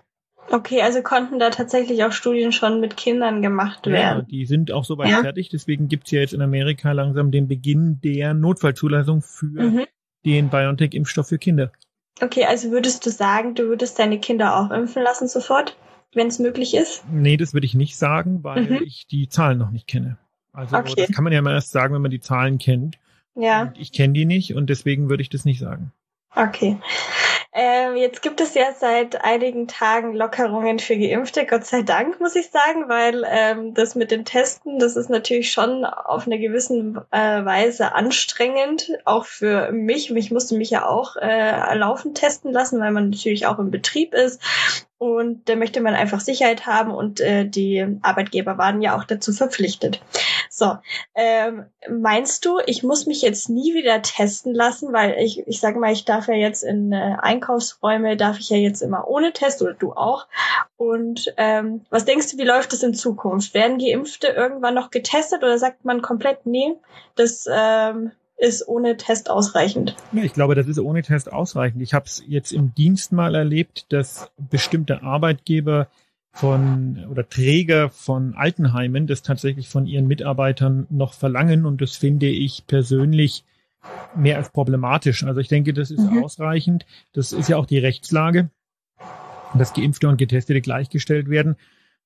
Okay, 0.52 0.82
also 0.82 1.00
konnten 1.00 1.38
da 1.38 1.48
tatsächlich 1.48 2.04
auch 2.04 2.12
Studien 2.12 2.52
schon 2.52 2.78
mit 2.78 2.98
Kindern 2.98 3.40
gemacht 3.40 3.86
werden. 3.86 4.18
Ja, 4.18 4.22
die 4.22 4.44
sind 4.44 4.70
auch 4.70 4.84
soweit 4.84 5.08
ja. 5.08 5.22
fertig. 5.22 5.48
Deswegen 5.48 5.88
gibt's 5.88 6.10
ja 6.10 6.20
jetzt 6.20 6.34
in 6.34 6.42
Amerika 6.42 6.92
langsam 6.92 7.30
den 7.30 7.48
Beginn 7.48 8.02
der 8.02 8.34
Notfallzulassung 8.34 9.22
für 9.22 9.46
mhm. 9.46 9.86
den 10.26 10.50
BioNTech-Impfstoff 10.50 11.28
für 11.28 11.38
Kinder. 11.38 11.72
Okay, 12.20 12.44
also 12.44 12.70
würdest 12.70 13.06
du 13.06 13.10
sagen, 13.10 13.54
du 13.54 13.68
würdest 13.68 13.98
deine 13.98 14.20
Kinder 14.20 14.58
auch 14.58 14.70
impfen 14.70 15.02
lassen 15.02 15.26
sofort, 15.26 15.74
wenn 16.12 16.26
es 16.26 16.38
möglich 16.38 16.74
ist? 16.74 17.02
Nee, 17.10 17.38
das 17.38 17.54
würde 17.54 17.64
ich 17.64 17.74
nicht 17.74 17.96
sagen, 17.96 18.44
weil 18.44 18.64
mhm. 18.64 18.82
ich 18.84 19.06
die 19.06 19.30
Zahlen 19.30 19.56
noch 19.56 19.70
nicht 19.70 19.86
kenne. 19.86 20.18
Also 20.52 20.76
okay. 20.76 21.06
das 21.06 21.16
kann 21.16 21.24
man 21.24 21.32
ja 21.32 21.40
mal 21.40 21.54
erst 21.54 21.72
sagen, 21.72 21.94
wenn 21.94 22.02
man 22.02 22.10
die 22.10 22.20
Zahlen 22.20 22.58
kennt. 22.58 22.98
Ja. 23.34 23.62
Und 23.62 23.80
ich 23.80 23.90
kenne 23.90 24.12
die 24.12 24.26
nicht 24.26 24.54
und 24.54 24.68
deswegen 24.68 25.08
würde 25.08 25.22
ich 25.22 25.30
das 25.30 25.46
nicht 25.46 25.60
sagen. 25.60 25.92
Okay. 26.36 26.76
Ähm, 27.54 27.96
jetzt 27.96 28.22
gibt 28.22 28.40
es 28.40 28.54
ja 28.54 28.72
seit 28.72 29.22
einigen 29.22 29.68
Tagen 29.68 30.14
Lockerungen 30.14 30.78
für 30.78 30.96
Geimpfte, 30.96 31.44
Gott 31.44 31.66
sei 31.66 31.82
Dank, 31.82 32.18
muss 32.18 32.34
ich 32.34 32.50
sagen, 32.50 32.88
weil 32.88 33.24
ähm, 33.28 33.74
das 33.74 33.94
mit 33.94 34.10
den 34.10 34.24
Testen, 34.24 34.78
das 34.78 34.96
ist 34.96 35.10
natürlich 35.10 35.52
schon 35.52 35.84
auf 35.84 36.26
eine 36.26 36.38
gewisse 36.38 37.04
äh, 37.10 37.44
Weise 37.44 37.94
anstrengend, 37.94 38.92
auch 39.04 39.26
für 39.26 39.70
mich. 39.70 40.10
Ich 40.10 40.30
musste 40.30 40.56
mich 40.56 40.70
ja 40.70 40.86
auch 40.86 41.16
äh, 41.16 41.74
laufend 41.76 42.16
testen 42.16 42.52
lassen, 42.52 42.80
weil 42.80 42.90
man 42.90 43.10
natürlich 43.10 43.46
auch 43.46 43.58
im 43.58 43.70
Betrieb 43.70 44.14
ist 44.14 44.40
und 45.02 45.48
da 45.48 45.56
möchte 45.56 45.80
man 45.80 45.96
einfach 45.96 46.20
Sicherheit 46.20 46.64
haben 46.64 46.92
und 46.92 47.18
äh, 47.18 47.44
die 47.44 47.84
Arbeitgeber 48.02 48.56
waren 48.56 48.80
ja 48.82 48.96
auch 48.96 49.02
dazu 49.02 49.32
verpflichtet. 49.32 50.00
So, 50.48 50.76
ähm, 51.16 51.64
meinst 51.90 52.44
du, 52.44 52.60
ich 52.66 52.84
muss 52.84 53.06
mich 53.06 53.20
jetzt 53.20 53.48
nie 53.48 53.74
wieder 53.74 54.00
testen 54.02 54.54
lassen, 54.54 54.92
weil 54.92 55.16
ich, 55.18 55.44
ich 55.48 55.58
sage 55.58 55.80
mal, 55.80 55.90
ich 55.90 56.04
darf 56.04 56.28
ja 56.28 56.34
jetzt 56.34 56.62
in 56.62 56.92
äh, 56.92 57.16
Einkaufsräume, 57.20 58.16
darf 58.16 58.38
ich 58.38 58.50
ja 58.50 58.56
jetzt 58.58 58.80
immer 58.80 59.08
ohne 59.08 59.32
Test 59.32 59.60
oder 59.60 59.74
du 59.74 59.92
auch. 59.92 60.28
Und 60.76 61.34
ähm, 61.36 61.84
was 61.90 62.04
denkst 62.04 62.30
du, 62.30 62.38
wie 62.38 62.44
läuft 62.44 62.72
es 62.72 62.84
in 62.84 62.94
Zukunft? 62.94 63.54
Werden 63.54 63.78
Geimpfte 63.78 64.28
irgendwann 64.28 64.74
noch 64.74 64.92
getestet 64.92 65.42
oder 65.42 65.58
sagt 65.58 65.84
man 65.84 66.00
komplett, 66.00 66.46
nee, 66.46 66.76
das 67.16 67.48
ähm, 67.52 68.12
ist 68.42 68.66
ohne 68.66 68.96
Test 68.96 69.30
ausreichend. 69.30 69.94
Ja, 70.12 70.24
ich 70.24 70.32
glaube, 70.32 70.56
das 70.56 70.66
ist 70.66 70.80
ohne 70.80 71.02
Test 71.02 71.32
ausreichend. 71.32 71.80
Ich 71.80 71.94
habe 71.94 72.06
es 72.06 72.24
jetzt 72.26 72.52
im 72.52 72.74
Dienst 72.74 73.12
mal 73.12 73.36
erlebt, 73.36 73.86
dass 73.90 74.32
bestimmte 74.50 75.02
Arbeitgeber 75.02 75.86
von 76.32 77.06
oder 77.08 77.28
Träger 77.28 77.88
von 77.90 78.34
Altenheimen 78.34 79.06
das 79.06 79.22
tatsächlich 79.22 79.68
von 79.68 79.86
ihren 79.86 80.08
Mitarbeitern 80.08 80.86
noch 80.90 81.12
verlangen 81.14 81.66
und 81.66 81.80
das 81.80 81.94
finde 81.94 82.26
ich 82.26 82.66
persönlich 82.66 83.44
mehr 84.16 84.38
als 84.38 84.50
problematisch. 84.50 85.22
Also 85.22 85.40
ich 85.40 85.48
denke, 85.48 85.72
das 85.72 85.92
ist 85.92 86.10
mhm. 86.10 86.24
ausreichend. 86.24 86.84
Das 87.12 87.32
ist 87.32 87.48
ja 87.48 87.56
auch 87.56 87.66
die 87.66 87.78
Rechtslage, 87.78 88.50
dass 89.54 89.72
Geimpfte 89.72 90.08
und 90.08 90.16
Getestete 90.16 90.60
gleichgestellt 90.60 91.28
werden. 91.28 91.56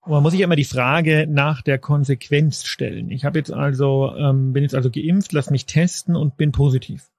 Man 0.08 0.22
muss 0.22 0.32
sich 0.32 0.40
immer 0.40 0.54
die 0.54 0.64
Frage 0.64 1.26
nach 1.28 1.62
der 1.62 1.78
Konsequenz 1.78 2.64
stellen. 2.64 3.10
Ich 3.10 3.24
habe 3.24 3.38
jetzt 3.38 3.52
also, 3.52 4.14
ähm, 4.16 4.52
bin 4.52 4.62
jetzt 4.62 4.76
also 4.76 4.88
geimpft, 4.88 5.32
lass 5.32 5.50
mich 5.50 5.66
testen 5.66 6.14
und 6.14 6.36
bin 6.36 6.52
positiv. 6.52 7.10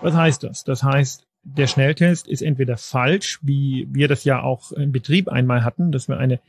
Was 0.00 0.14
heißt 0.14 0.42
das? 0.42 0.64
Das 0.64 0.82
heißt, 0.82 1.28
der 1.44 1.68
Schnelltest 1.68 2.26
ist 2.26 2.42
entweder 2.42 2.76
falsch, 2.76 3.38
wie 3.42 3.86
wir 3.90 4.08
das 4.08 4.24
ja 4.24 4.42
auch 4.42 4.72
im 4.72 4.90
Betrieb 4.90 5.28
einmal 5.28 5.62
hatten, 5.64 5.92
dass 5.92 6.08
wir 6.08 6.18
eine 6.18 6.40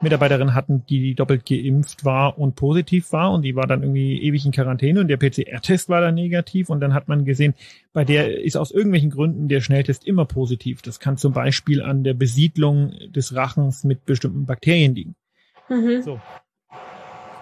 Mitarbeiterin 0.00 0.54
hatten, 0.54 0.86
die 0.86 1.14
doppelt 1.14 1.44
geimpft 1.44 2.04
war 2.04 2.38
und 2.38 2.54
positiv 2.54 3.12
war 3.12 3.32
und 3.32 3.42
die 3.42 3.56
war 3.56 3.66
dann 3.66 3.82
irgendwie 3.82 4.22
ewig 4.22 4.46
in 4.46 4.52
Quarantäne 4.52 5.00
und 5.00 5.08
der 5.08 5.16
PCR-Test 5.16 5.88
war 5.88 6.00
dann 6.00 6.14
negativ 6.14 6.70
und 6.70 6.80
dann 6.80 6.94
hat 6.94 7.08
man 7.08 7.24
gesehen, 7.24 7.54
bei 7.92 8.04
der 8.04 8.40
ist 8.40 8.56
aus 8.56 8.70
irgendwelchen 8.70 9.10
Gründen 9.10 9.48
der 9.48 9.60
Schnelltest 9.60 10.06
immer 10.06 10.24
positiv. 10.24 10.82
Das 10.82 11.00
kann 11.00 11.16
zum 11.16 11.32
Beispiel 11.32 11.82
an 11.82 12.04
der 12.04 12.14
Besiedlung 12.14 12.92
des 13.08 13.34
Rachens 13.34 13.82
mit 13.82 14.04
bestimmten 14.04 14.46
Bakterien 14.46 14.94
liegen. 14.94 15.16
Mhm. 15.68 16.02
So. 16.02 16.20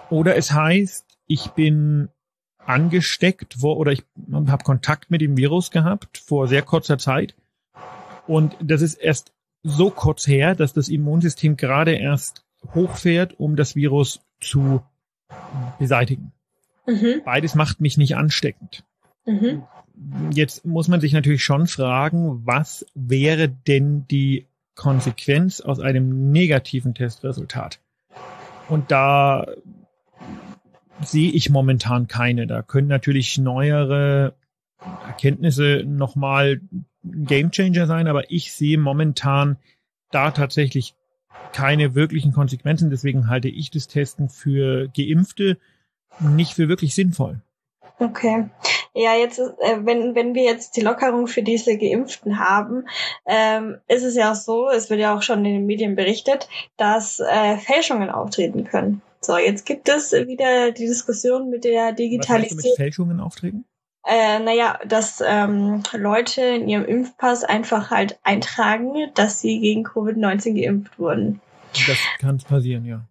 Oder 0.09 0.35
es 0.35 0.51
heißt, 0.51 1.05
ich 1.27 1.47
bin 1.49 2.09
angesteckt 2.57 3.61
wo, 3.61 3.73
oder 3.73 3.91
ich 3.91 4.03
habe 4.47 4.63
Kontakt 4.63 5.11
mit 5.11 5.21
dem 5.21 5.37
Virus 5.37 5.69
gehabt 5.69 6.17
vor 6.17 6.47
sehr 6.47 6.63
kurzer 6.63 6.97
Zeit 6.97 7.35
und 8.25 8.57
das 8.61 8.81
ist 8.81 8.95
erst 8.95 9.31
so 9.63 9.89
kurz 9.89 10.27
her, 10.27 10.55
dass 10.55 10.73
das 10.73 10.89
Immunsystem 10.89 11.55
gerade 11.55 11.93
erst 11.93 12.46
hochfährt, 12.73 13.39
um 13.39 13.55
das 13.55 13.75
Virus 13.75 14.19
zu 14.39 14.81
beseitigen. 15.79 16.31
Mhm. 16.85 17.21
Beides 17.25 17.55
macht 17.55 17.81
mich 17.81 17.97
nicht 17.97 18.15
ansteckend. 18.15 18.83
Mhm. 19.25 19.63
Jetzt 20.31 20.65
muss 20.65 20.87
man 20.87 21.01
sich 21.01 21.13
natürlich 21.13 21.43
schon 21.43 21.67
fragen, 21.67 22.45
was 22.45 22.85
wäre 22.93 23.49
denn 23.49 24.07
die 24.07 24.45
Konsequenz 24.75 25.59
aus 25.59 25.79
einem 25.79 26.31
negativen 26.31 26.93
Testresultat? 26.93 27.79
Und 28.69 28.91
da 28.91 29.47
sehe 31.01 31.31
ich 31.31 31.49
momentan 31.49 32.07
keine. 32.07 32.47
Da 32.47 32.61
können 32.61 32.87
natürlich 32.87 33.37
neuere 33.37 34.35
Erkenntnisse 35.05 35.83
nochmal 35.85 36.61
ein 37.03 37.25
Gamechanger 37.25 37.87
sein, 37.87 38.07
aber 38.07 38.31
ich 38.31 38.53
sehe 38.53 38.77
momentan 38.77 39.57
da 40.11 40.31
tatsächlich 40.31 40.95
keine 41.53 41.95
wirklichen 41.95 42.33
Konsequenzen. 42.33 42.89
Deswegen 42.89 43.29
halte 43.29 43.47
ich 43.49 43.71
das 43.71 43.87
Testen 43.87 44.29
für 44.29 44.87
Geimpfte 44.95 45.57
nicht 46.19 46.53
für 46.53 46.69
wirklich 46.69 46.95
sinnvoll. 46.95 47.41
Okay. 47.99 48.49
Ja, 48.93 49.15
jetzt, 49.15 49.39
äh, 49.39 49.77
wenn, 49.85 50.15
wenn 50.15 50.33
wir 50.33 50.43
jetzt 50.43 50.75
die 50.75 50.81
Lockerung 50.81 51.27
für 51.27 51.43
diese 51.43 51.77
Geimpften 51.77 52.39
haben, 52.39 52.87
ähm, 53.25 53.77
ist 53.87 54.03
es 54.03 54.15
ja 54.15 54.31
auch 54.31 54.35
so, 54.35 54.69
es 54.69 54.89
wird 54.89 54.99
ja 54.99 55.15
auch 55.15 55.21
schon 55.21 55.45
in 55.45 55.53
den 55.53 55.65
Medien 55.65 55.95
berichtet, 55.95 56.47
dass 56.77 57.19
äh, 57.19 57.57
Fälschungen 57.57 58.09
auftreten 58.09 58.63
können. 58.65 59.01
So, 59.21 59.37
jetzt 59.37 59.65
gibt 59.65 59.89
es 59.89 60.13
wieder 60.13 60.71
die 60.71 60.85
Diskussion 60.85 61.49
mit 61.49 61.63
der 61.63 61.91
Digitalisierung. 61.91 62.57
Was 62.57 62.65
mit 62.65 62.75
Fälschungen 62.75 63.19
auftreten? 63.19 63.65
Äh, 64.07 64.39
naja, 64.39 64.79
dass 64.85 65.21
ähm, 65.25 65.83
Leute 65.91 66.41
in 66.41 66.69
ihrem 66.69 66.85
Impfpass 66.85 67.43
einfach 67.43 67.91
halt 67.91 68.17
eintragen, 68.23 68.93
dass 69.15 69.41
sie 69.41 69.59
gegen 69.59 69.85
Covid-19 69.85 70.53
geimpft 70.53 70.97
wurden. 70.97 71.41
Das 71.73 71.97
kann 72.19 72.37
passieren, 72.37 72.85
ja. 72.85 73.01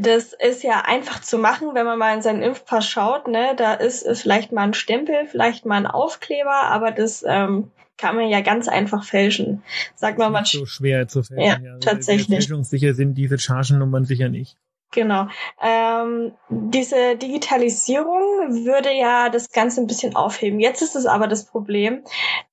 Das 0.00 0.32
ist 0.32 0.64
ja 0.64 0.82
einfach 0.84 1.20
zu 1.20 1.38
machen, 1.38 1.68
wenn 1.74 1.86
man 1.86 1.96
mal 1.96 2.12
in 2.12 2.22
seinen 2.22 2.42
Impfpass 2.42 2.88
schaut. 2.88 3.28
Ne? 3.28 3.54
Da 3.56 3.74
ist, 3.74 4.02
ist 4.02 4.22
vielleicht 4.22 4.50
mal 4.50 4.64
ein 4.64 4.74
Stempel, 4.74 5.26
vielleicht 5.30 5.64
mal 5.64 5.76
ein 5.76 5.86
Aufkleber, 5.86 6.64
aber 6.64 6.90
das 6.90 7.24
ähm, 7.24 7.70
kann 7.96 8.16
man 8.16 8.28
ja 8.28 8.40
ganz 8.40 8.66
einfach 8.66 9.04
fälschen. 9.04 9.62
Sag 9.94 10.18
mal, 10.18 10.30
man 10.30 10.44
so 10.44 10.66
schwer 10.66 11.06
zu 11.06 11.22
fälschen. 11.22 11.44
Ja, 11.44 11.68
ja. 11.68 11.74
Also 11.74 11.88
tatsächlich. 11.88 12.38
Fälschungssicher 12.38 12.94
sind 12.94 13.14
diese 13.14 13.38
Chargennummern 13.38 14.04
sicher 14.04 14.28
nicht. 14.28 14.56
Genau. 14.92 15.26
Ähm, 15.60 16.32
diese 16.48 17.16
Digitalisierung 17.16 18.64
würde 18.64 18.92
ja 18.92 19.28
das 19.28 19.50
Ganze 19.50 19.80
ein 19.80 19.86
bisschen 19.86 20.16
aufheben. 20.16 20.60
Jetzt 20.60 20.80
ist 20.80 20.96
es 20.96 21.06
aber 21.06 21.26
das 21.26 21.44
Problem, 21.44 22.02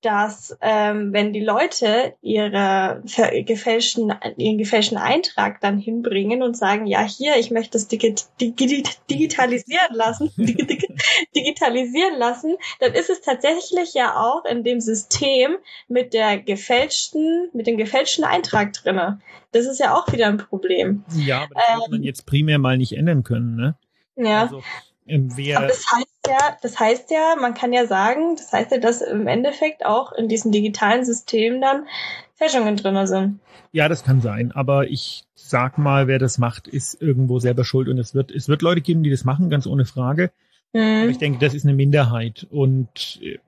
dass 0.01 0.57
ähm, 0.61 1.13
wenn 1.13 1.31
die 1.31 1.43
Leute 1.43 2.15
ihre 2.21 3.01
gefälschten, 3.45 4.13
ihren 4.37 4.57
gefälschten 4.57 4.97
Eintrag 4.97 5.61
dann 5.61 5.77
hinbringen 5.77 6.43
und 6.43 6.57
sagen, 6.57 6.85
ja 6.85 7.01
hier, 7.01 7.37
ich 7.37 7.51
möchte 7.51 7.73
das 7.73 7.87
digi 7.87 8.15
digi 8.41 8.83
digitalisieren 9.09 9.93
lassen, 9.93 10.31
digitalisieren 11.35 12.17
lassen, 12.17 12.55
dann 12.79 12.93
ist 12.93 13.09
es 13.09 13.21
tatsächlich 13.21 13.93
ja 13.93 14.17
auch 14.17 14.43
in 14.45 14.63
dem 14.63 14.81
System 14.81 15.55
mit 15.87 16.13
der 16.13 16.39
gefälschten, 16.39 17.49
mit 17.53 17.67
dem 17.67 17.77
gefälschten 17.77 18.25
Eintrag 18.25 18.73
drinne. 18.73 19.21
Das 19.53 19.67
ist 19.67 19.79
ja 19.79 19.95
auch 19.95 20.11
wieder 20.11 20.27
ein 20.27 20.37
Problem. 20.37 21.05
Ja, 21.15 21.43
aber 21.43 21.53
das 21.53 21.85
ähm, 21.85 21.91
man 21.91 22.03
jetzt 22.03 22.22
primär 22.25 22.59
mal 22.59 22.77
nicht 22.77 22.93
ändern 22.93 23.23
können, 23.23 23.55
ne? 23.55 23.75
Ja. 24.15 24.43
Also, 24.43 24.63
ähm, 25.07 25.31
wer 25.35 25.57
aber 25.57 25.67
das 25.67 25.85
heißt 25.91 26.27
ja, 26.27 26.57
das 26.61 26.79
heißt 26.79 27.11
ja, 27.11 27.35
man 27.39 27.53
kann 27.53 27.73
ja 27.73 27.85
sagen, 27.85 28.35
das 28.37 28.53
heißt 28.53 28.71
ja, 28.71 28.77
dass 28.77 29.01
im 29.01 29.27
Endeffekt 29.27 29.85
auch 29.85 30.13
in 30.13 30.29
diesem 30.29 30.51
digitalen 30.51 31.03
System 31.03 31.59
dann 31.59 31.87
Fälschungen 32.35 32.77
drin 32.77 33.05
sind. 33.07 33.39
Ja, 33.71 33.89
das 33.89 34.03
kann 34.03 34.21
sein, 34.21 34.51
aber 34.51 34.87
ich 34.87 35.25
sag 35.33 35.77
mal, 35.77 36.07
wer 36.07 36.19
das 36.19 36.37
macht, 36.37 36.67
ist 36.67 37.01
irgendwo 37.01 37.39
selber 37.39 37.65
schuld 37.65 37.89
und 37.89 37.97
es 37.97 38.13
wird, 38.13 38.31
es 38.31 38.47
wird 38.47 38.61
Leute 38.61 38.81
geben, 38.81 39.03
die 39.03 39.09
das 39.09 39.25
machen, 39.25 39.49
ganz 39.49 39.67
ohne 39.67 39.85
Frage. 39.85 40.31
Mhm. 40.73 41.01
Aber 41.01 41.09
ich 41.09 41.17
denke, 41.17 41.39
das 41.39 41.53
ist 41.53 41.65
eine 41.65 41.73
Minderheit 41.73 42.47
und 42.49 43.19
äh, 43.21 43.39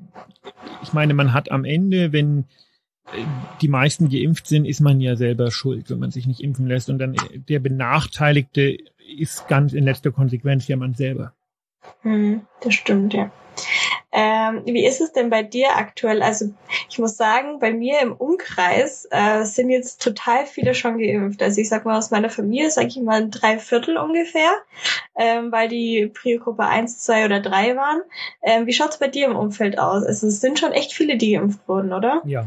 ich 0.83 0.93
meine, 0.93 1.13
man 1.13 1.33
hat 1.33 1.51
am 1.51 1.63
Ende, 1.63 2.11
wenn 2.11 2.45
die 3.61 3.67
meisten 3.67 4.09
geimpft 4.09 4.47
sind, 4.47 4.65
ist 4.65 4.79
man 4.79 4.99
ja 4.99 5.15
selber 5.15 5.51
schuld, 5.51 5.89
wenn 5.89 5.99
man 5.99 6.11
sich 6.11 6.27
nicht 6.27 6.41
impfen 6.41 6.67
lässt. 6.67 6.89
Und 6.89 6.99
dann 6.99 7.15
der 7.33 7.59
Benachteiligte 7.59 8.77
ist 9.17 9.47
ganz 9.47 9.73
in 9.73 9.85
letzter 9.85 10.11
Konsequenz 10.11 10.67
ja 10.67 10.75
man 10.75 10.93
selber. 10.93 11.33
Hm, 12.01 12.41
das 12.61 12.73
stimmt, 12.73 13.13
ja. 13.13 13.31
Ähm, 14.11 14.61
wie 14.65 14.85
ist 14.85 15.01
es 15.01 15.11
denn 15.11 15.29
bei 15.29 15.43
dir 15.43 15.75
aktuell? 15.75 16.21
Also 16.23 16.53
ich 16.89 16.99
muss 16.99 17.17
sagen, 17.17 17.59
bei 17.59 17.73
mir 17.73 17.99
im 18.01 18.13
Umkreis 18.13 19.07
äh, 19.11 19.43
sind 19.43 19.69
jetzt 19.69 20.01
total 20.01 20.45
viele 20.45 20.73
schon 20.73 20.97
geimpft. 20.97 21.43
Also 21.43 21.59
ich 21.59 21.67
sag 21.67 21.85
mal 21.85 21.97
aus 21.97 22.11
meiner 22.11 22.29
Familie, 22.29 22.69
sage 22.69 22.87
ich 22.87 22.97
mal 22.97 23.29
drei 23.29 23.59
Viertel 23.59 23.97
ungefähr, 23.97 24.51
ähm, 25.17 25.51
weil 25.51 25.67
die 25.67 26.07
Prio-Gruppe 26.13 26.65
1, 26.65 26.99
2 26.99 27.25
oder 27.25 27.41
3 27.41 27.75
waren. 27.75 28.01
Ähm, 28.41 28.65
wie 28.67 28.73
schaut's 28.73 28.99
bei 28.99 29.09
dir 29.09 29.27
im 29.27 29.35
Umfeld 29.35 29.77
aus? 29.79 30.03
Also 30.03 30.27
es 30.27 30.39
sind 30.39 30.59
schon 30.59 30.71
echt 30.71 30.93
viele, 30.93 31.17
die 31.17 31.33
geimpft 31.33 31.67
wurden, 31.67 31.91
oder? 31.91 32.21
Ja, 32.25 32.45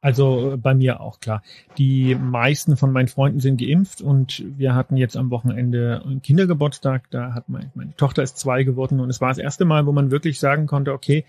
also 0.00 0.52
äh, 0.52 0.56
bei 0.56 0.74
mir 0.74 1.00
auch 1.00 1.20
klar. 1.20 1.42
Die 1.78 2.14
meisten 2.14 2.76
von 2.76 2.92
meinen 2.92 3.08
Freunden 3.08 3.40
sind 3.40 3.60
geimpft 3.60 4.00
und 4.00 4.42
wir 4.56 4.74
hatten 4.74 4.96
jetzt 4.96 5.16
am 5.16 5.30
Wochenende 5.30 6.02
einen 6.04 6.22
Kindergeburtstag. 6.22 7.10
Da 7.10 7.34
hat 7.34 7.48
mein, 7.48 7.70
meine 7.74 7.94
Tochter 7.96 8.22
ist 8.22 8.38
zwei 8.38 8.62
geworden 8.62 9.00
und 9.00 9.10
es 9.10 9.20
war 9.20 9.28
das 9.28 9.38
erste 9.38 9.64
Mal, 9.64 9.86
wo 9.86 9.92
man 9.92 10.10
wirklich 10.10 10.40
sagen 10.40 10.66
konnte, 10.66 10.92
okay, 10.92 11.24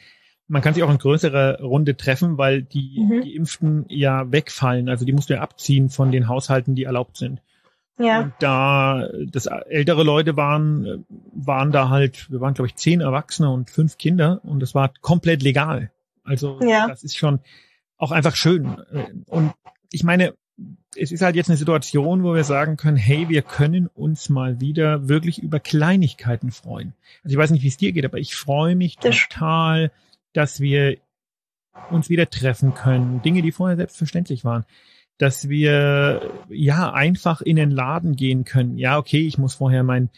man 0.47 0.61
kann 0.61 0.73
sich 0.73 0.83
auch 0.83 0.91
in 0.91 0.97
größere 0.97 1.61
Runde 1.61 1.95
treffen, 1.95 2.37
weil 2.37 2.61
die 2.61 2.99
mhm. 2.99 3.21
Geimpften 3.21 3.85
ja 3.87 4.31
wegfallen. 4.31 4.89
Also 4.89 5.05
die 5.05 5.13
musst 5.13 5.29
du 5.29 5.35
ja 5.35 5.41
abziehen 5.41 5.89
von 5.89 6.11
den 6.11 6.27
Haushalten, 6.27 6.75
die 6.75 6.83
erlaubt 6.83 7.17
sind. 7.17 7.41
Ja. 7.97 8.21
Und 8.21 8.33
da 8.39 9.07
das 9.27 9.45
ältere 9.45 10.03
Leute 10.03 10.35
waren, 10.35 11.05
waren 11.33 11.71
da 11.71 11.89
halt, 11.89 12.29
wir 12.31 12.41
waren 12.41 12.53
glaube 12.53 12.67
ich 12.67 12.75
zehn 12.75 13.01
Erwachsene 13.01 13.49
und 13.49 13.69
fünf 13.69 13.97
Kinder 13.97 14.41
und 14.43 14.59
das 14.59 14.73
war 14.73 14.91
komplett 15.01 15.43
legal. 15.43 15.91
Also 16.23 16.59
ja. 16.61 16.87
das 16.87 17.03
ist 17.03 17.17
schon, 17.17 17.39
auch 18.01 18.11
einfach 18.11 18.35
schön. 18.35 18.65
Und 19.27 19.53
ich 19.91 20.03
meine, 20.03 20.33
es 20.95 21.11
ist 21.11 21.21
halt 21.21 21.35
jetzt 21.35 21.49
eine 21.49 21.57
Situation, 21.57 22.23
wo 22.23 22.33
wir 22.33 22.43
sagen 22.43 22.75
können, 22.77 22.97
hey, 22.97 23.29
wir 23.29 23.43
können 23.43 23.87
uns 23.87 24.29
mal 24.29 24.59
wieder 24.59 25.07
wirklich 25.07 25.41
über 25.41 25.59
Kleinigkeiten 25.59 26.51
freuen. 26.51 26.93
Also 27.23 27.33
ich 27.33 27.37
weiß 27.37 27.51
nicht, 27.51 27.63
wie 27.63 27.67
es 27.67 27.77
dir 27.77 27.91
geht, 27.91 28.05
aber 28.05 28.17
ich 28.17 28.35
freue 28.35 28.75
mich 28.75 28.97
total, 28.97 29.91
dass 30.33 30.59
wir 30.59 30.97
uns 31.91 32.09
wieder 32.09 32.29
treffen 32.29 32.73
können. 32.73 33.21
Dinge, 33.21 33.41
die 33.41 33.51
vorher 33.51 33.77
selbstverständlich 33.77 34.43
waren. 34.43 34.65
Dass 35.17 35.47
wir 35.47 36.31
ja 36.49 36.91
einfach 36.91 37.41
in 37.41 37.55
den 37.55 37.69
Laden 37.69 38.15
gehen 38.15 38.43
können. 38.43 38.77
Ja, 38.77 38.97
okay, 38.97 39.21
ich 39.21 39.37
muss 39.37 39.55
vorher 39.55 39.83
mein 39.83 40.09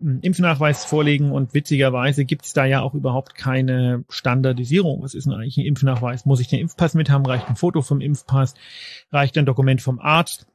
Impfnachweis 0.00 0.84
vorlegen 0.84 1.32
und 1.32 1.54
witzigerweise 1.54 2.24
gibt 2.24 2.44
es 2.44 2.52
da 2.52 2.64
ja 2.64 2.80
auch 2.80 2.94
überhaupt 2.94 3.34
keine 3.34 4.04
Standardisierung. 4.08 5.02
Was 5.02 5.14
ist 5.14 5.26
denn 5.26 5.34
eigentlich 5.34 5.56
ein 5.58 5.66
Impfnachweis? 5.66 6.24
Muss 6.24 6.40
ich 6.40 6.48
den 6.48 6.60
Impfpass 6.60 6.94
mit 6.94 7.10
haben? 7.10 7.26
Reicht 7.26 7.48
ein 7.48 7.56
Foto 7.56 7.82
vom 7.82 8.00
Impfpass? 8.00 8.54
Reicht 9.10 9.36
ein 9.38 9.46
Dokument 9.46 9.82
vom 9.82 9.98
Arzt? 9.98 10.46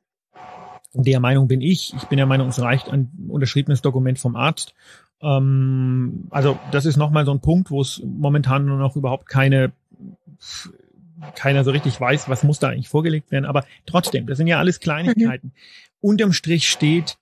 Der 0.94 1.20
Meinung 1.20 1.48
bin 1.48 1.62
ich. 1.62 1.94
Ich 1.96 2.04
bin 2.06 2.18
der 2.18 2.26
Meinung, 2.26 2.50
es 2.50 2.62
reicht 2.62 2.90
ein 2.90 3.12
unterschriebenes 3.28 3.82
Dokument 3.82 4.20
vom 4.20 4.36
Arzt. 4.36 4.74
Ähm, 5.22 6.28
also 6.30 6.58
das 6.72 6.86
ist 6.86 6.98
nochmal 6.98 7.26
so 7.26 7.32
ein 7.32 7.42
Punkt, 7.42 7.72
wo 7.72 7.82
es 7.82 8.02
momentan 8.06 8.66
nur 8.66 8.78
noch 8.78 8.96
überhaupt 8.96 9.28
keine 9.28 9.72
keiner 11.36 11.64
so 11.64 11.72
richtig 11.72 12.00
weiß, 12.00 12.28
was 12.30 12.44
muss 12.44 12.60
da 12.60 12.70
eigentlich 12.70 12.90
vorgelegt 12.90 13.32
werden. 13.32 13.46
Aber 13.46 13.66
trotzdem, 13.86 14.28
das 14.28 14.38
sind 14.38 14.48
ja 14.48 14.60
alles 14.60 14.80
Kleinigkeiten. 14.80 15.48
Mhm. 15.48 15.54
Unterm 16.02 16.34
Strich 16.34 16.68
steht, 16.68 17.18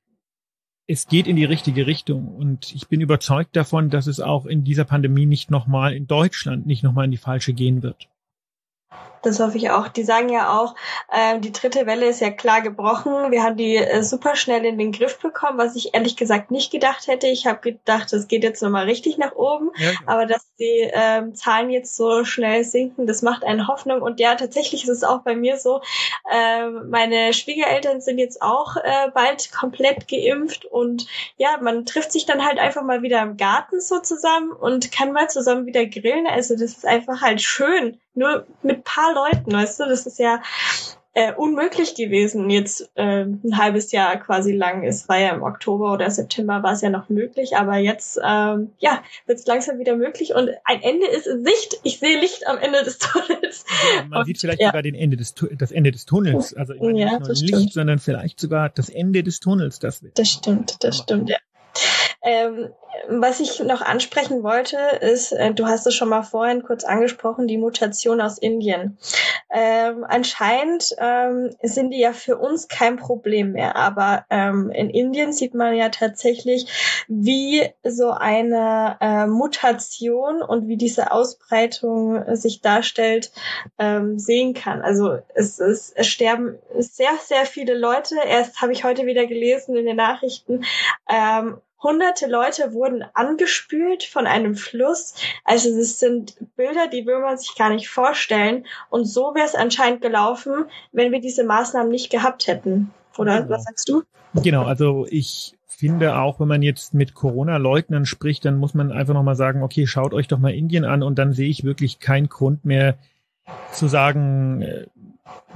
es 0.88 1.08
geht 1.08 1.28
in 1.28 1.36
die 1.36 1.46
richtige 1.46 1.88
Richtung 1.88 2.28
und 2.28 2.74
ich 2.74 2.88
bin 2.88 3.02
überzeugt 3.02 3.56
davon, 3.56 3.90
dass 3.90 4.08
es 4.08 4.20
auch 4.20 4.46
in 4.46 4.64
dieser 4.64 4.86
Pandemie 4.86 5.26
nicht 5.26 5.52
nochmal 5.52 5.94
in 5.94 6.08
Deutschland 6.08 6.66
nicht 6.66 6.84
nochmal 6.84 7.06
in 7.06 7.12
die 7.12 7.18
falsche 7.18 7.54
gehen 7.54 7.84
wird. 7.84 8.10
Das 9.24 9.40
hoffe 9.40 9.58
ich 9.58 9.70
auch. 9.70 9.88
Die 9.88 10.04
sagen 10.04 10.30
ja 10.30 10.60
auch, 10.60 10.76
äh, 11.12 11.40
die 11.40 11.52
dritte 11.52 11.86
Welle 11.86 12.08
ist 12.08 12.22
ja 12.22 12.32
klar 12.32 12.62
gebrochen. 12.62 13.32
Wir 13.32 13.44
haben 13.44 13.58
die 13.58 13.76
äh, 13.76 14.04
super 14.04 14.36
schnell 14.36 14.66
in 14.66 14.78
den 14.78 14.92
Griff 14.92 15.20
bekommen, 15.20 15.58
was 15.58 15.76
ich 15.76 15.94
ehrlich 15.94 16.16
gesagt 16.16 16.52
nicht 16.52 16.72
gedacht 16.72 17.08
hätte. 17.08 17.28
Ich 17.28 17.46
habe 17.46 17.60
gedacht, 17.62 18.12
es 18.14 18.28
geht 18.28 18.44
jetzt 18.44 18.62
nochmal 18.62 18.86
richtig 18.86 19.18
nach 19.18 19.36
oben. 19.36 19.70
Ja. 19.78 19.92
Aber 20.06 20.26
dass 20.26 20.46
die 20.60 20.82
äh, 20.82 21.32
Zahlen 21.34 21.70
jetzt 21.70 21.96
so 21.96 22.24
schnell 22.24 22.64
sinken, 22.64 23.06
das 23.06 23.22
macht 23.22 23.44
einen 23.44 23.68
Hoffnung. 23.68 24.02
Und 24.02 24.20
ja, 24.20 24.36
tatsächlich 24.36 24.84
ist 24.84 24.90
es 24.90 25.04
auch 25.04 25.20
bei 25.20 25.36
mir 25.36 25.58
so. 25.58 25.82
Äh, 26.32 26.70
meine 26.70 27.34
Schwiegereltern 27.34 28.02
sind 28.02 28.18
jetzt 28.18 28.42
auch 28.42 28.76
äh, 28.78 29.12
bald 29.14 29.52
komplett 29.52 30.08
geimpft. 30.08 30.66
Und 30.66 31.06
ja, 31.38 31.58
man 31.62 31.86
trifft 31.86 32.12
sich 32.12 32.26
dann 32.26 32.46
halt 32.46 32.58
einfach 32.58 32.84
mal 32.84 33.02
wieder 33.04 33.22
im 33.22 33.38
Garten 33.38 33.80
so 33.82 34.00
zusammen 34.00 34.52
und 34.52 34.92
kann 34.92 35.12
mal 35.12 35.30
zusammen 35.30 35.66
wieder 35.66 35.86
grillen. 35.86 36.28
Also 36.28 36.56
das 36.56 36.72
ist 36.72 36.86
einfach 36.86 37.22
halt 37.22 37.42
schön 37.42 38.00
nur 38.14 38.46
mit 38.62 38.84
paar 38.84 39.11
Leuten, 39.14 39.52
weißt 39.52 39.80
du, 39.80 39.86
das 39.86 40.06
ist 40.06 40.20
ja 40.20 40.42
äh, 41.14 41.34
unmöglich 41.34 41.96
gewesen 41.96 42.50
jetzt 42.50 42.90
äh, 42.96 43.26
ein 43.26 43.58
halbes 43.58 43.92
Jahr 43.92 44.16
quasi 44.18 44.54
lang. 44.54 44.84
Es 44.86 45.10
war 45.10 45.20
ja 45.20 45.30
im 45.30 45.44
Oktober 45.44 45.92
oder 45.92 46.10
September 46.10 46.64
war 46.64 46.72
es 46.72 46.82
ja 46.82 46.90
noch 46.90 47.10
möglich, 47.10 47.58
aber 47.58 47.78
jetzt 47.78 48.18
ähm, 48.24 48.72
ja 48.80 49.04
wird 49.26 49.40
es 49.40 49.46
langsam 49.46 49.78
wieder 49.80 49.96
möglich 49.96 50.34
und 50.34 50.50
ein 50.64 50.82
Ende 50.82 51.08
ist 51.08 51.28
in 51.28 51.44
Sicht. 51.44 51.80
Ich 51.84 52.00
sehe 52.00 52.20
Licht 52.20 52.48
am 52.48 52.58
Ende 52.58 52.84
des 52.84 52.98
Tunnels. 53.00 53.66
Ja, 53.98 54.06
man 54.06 54.20
und, 54.20 54.26
sieht 54.26 54.40
vielleicht 54.40 54.62
ja. 54.62 54.68
sogar 54.68 54.84
den 54.84 54.96
Ende 54.96 55.18
des 55.18 55.36
das 55.58 55.72
Ende 55.72 55.92
des 55.92 56.06
Tunnels, 56.06 56.54
also 56.54 56.74
ich 56.74 56.82
meine, 56.82 57.00
ja, 57.00 57.06
nicht 57.08 57.20
nur 57.20 57.30
Licht, 57.30 57.48
stimmt. 57.48 57.74
sondern 57.74 58.00
vielleicht 58.00 58.40
sogar 58.40 58.70
das 58.70 58.90
Ende 58.90 59.24
des 59.24 59.42
Tunnels. 59.42 59.80
Das, 59.80 60.02
wird 60.02 60.18
das 60.18 60.30
stimmt, 60.30 60.82
das 60.84 60.98
stimmt. 60.98 61.30
Ja. 61.30 61.38
Ähm, 62.24 62.70
was 63.08 63.40
ich 63.40 63.60
noch 63.62 63.82
ansprechen 63.82 64.44
wollte, 64.44 64.78
ist, 65.02 65.32
äh, 65.32 65.54
du 65.54 65.66
hast 65.66 65.88
es 65.88 65.96
schon 65.96 66.10
mal 66.10 66.24
vorhin 66.24 66.62
kurz 66.62 66.84
angesprochen, 66.84 67.48
die 67.48 67.58
Mutation 67.58 68.22
aus 68.22 68.38
Indien. 68.38 68.98
Ähm, 69.50 70.06
anscheinend 70.08 70.96
ähm, 71.00 71.56
sind 71.62 71.92
die 71.92 72.00
ja 72.00 72.14
für 72.14 72.38
uns 72.38 72.68
kein 72.68 72.98
Problem 72.98 73.54
mehr, 73.54 73.76
aber 73.76 74.26
ähm, 74.30 74.70
in 74.72 74.90
Indien 74.90 75.34
sieht 75.34 75.54
man 75.54 75.74
ja 75.74 75.90
tatsächlich, 75.90 77.06
wie 77.08 77.68
so 77.84 78.12
eine 78.12 78.98
äh, 79.02 79.26
Mutation 79.26 80.42
und 80.42 80.68
wie 80.68 80.78
diese 80.78 81.12
Ausbreitung 81.12 82.36
sich 82.36 82.62
darstellt, 82.62 83.32
ähm, 83.80 84.20
sehen 84.20 84.54
kann. 84.54 84.82
Also 84.82 85.18
es, 85.34 85.60
es, 85.60 85.92
es 85.96 86.08
sterben 86.08 86.58
sehr, 86.78 87.12
sehr 87.24 87.46
viele 87.46 87.78
Leute. 87.78 88.16
Erst 88.26 88.62
habe 88.62 88.74
ich 88.74 88.84
heute 88.84 89.06
wieder 89.06 89.26
gelesen 89.26 89.76
in 89.76 89.86
den 89.86 89.98
Nachrichten, 89.98 90.64
ähm, 91.10 91.58
Hunderte 91.82 92.28
Leute 92.28 92.74
wurden 92.74 93.04
angespült 93.14 94.04
von 94.04 94.28
einem 94.28 94.56
Fluss. 94.56 95.16
Also 95.44 95.76
das 95.76 96.00
sind 96.00 96.36
Bilder, 96.56 96.88
die 96.88 97.06
will 97.06 97.20
man 97.20 97.38
sich 97.38 97.56
gar 97.56 97.70
nicht 97.70 97.90
vorstellen. 97.90 98.66
Und 98.90 99.06
so 99.06 99.34
wäre 99.34 99.46
es 99.46 99.56
anscheinend 99.56 100.02
gelaufen, 100.02 100.66
wenn 100.92 101.12
wir 101.12 101.22
diese 101.22 101.44
Maßnahmen 101.44 101.90
nicht 101.90 102.12
gehabt 102.12 102.48
hätten. 102.48 102.92
Oder 103.18 103.42
genau. 103.42 103.56
was 103.56 103.64
sagst 103.64 103.90
du? 103.90 104.04
Genau, 104.36 104.64
also 104.64 105.06
ich 105.10 105.58
finde 105.68 106.18
auch, 106.18 106.40
wenn 106.40 106.48
man 106.48 106.62
jetzt 106.62 106.94
mit 106.94 107.16
Corona-Leugnern 107.16 108.06
spricht, 108.06 108.46
dann 108.46 108.58
muss 108.58 108.74
man 108.74 108.92
einfach 108.92 109.16
nochmal 109.16 109.36
sagen, 109.36 109.64
okay, 109.64 109.88
schaut 109.88 110.14
euch 110.14 110.28
doch 110.28 110.38
mal 110.38 110.54
Indien 110.54 110.86
an 110.86 111.02
und 111.02 111.18
dann 111.18 111.34
sehe 111.34 111.50
ich 111.50 111.64
wirklich 111.64 112.00
keinen 112.00 112.30
Grund 112.30 112.64
mehr 112.66 112.98
zu 113.74 113.88
sagen, 113.88 114.62
äh, 114.62 114.86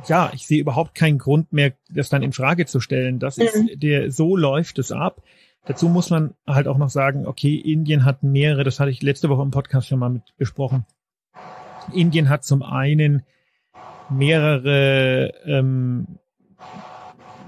ja, 0.07 0.31
ich 0.33 0.47
sehe 0.47 0.59
überhaupt 0.59 0.95
keinen 0.95 1.17
Grund 1.17 1.53
mehr, 1.53 1.73
das 1.89 2.09
dann 2.09 2.23
in 2.23 2.33
Frage 2.33 2.65
zu 2.65 2.79
stellen. 2.79 3.19
Das 3.19 3.37
ist 3.37 3.55
mhm. 3.55 3.79
der, 3.79 4.11
so 4.11 4.35
läuft 4.35 4.79
es 4.79 4.91
ab. 4.91 5.21
Dazu 5.65 5.89
muss 5.89 6.09
man 6.09 6.35
halt 6.45 6.67
auch 6.67 6.77
noch 6.77 6.89
sagen, 6.89 7.25
okay, 7.25 7.55
Indien 7.55 8.05
hat 8.05 8.23
mehrere, 8.23 8.63
das 8.63 8.79
hatte 8.79 8.91
ich 8.91 9.01
letzte 9.01 9.29
Woche 9.29 9.41
im 9.41 9.51
Podcast 9.51 9.87
schon 9.87 9.99
mal 9.99 10.09
mit 10.09 10.23
besprochen. 10.37 10.85
Indien 11.91 12.29
hat 12.29 12.43
zum 12.43 12.61
einen 12.63 13.23
mehrere 14.09 15.33
ähm, 15.45 16.19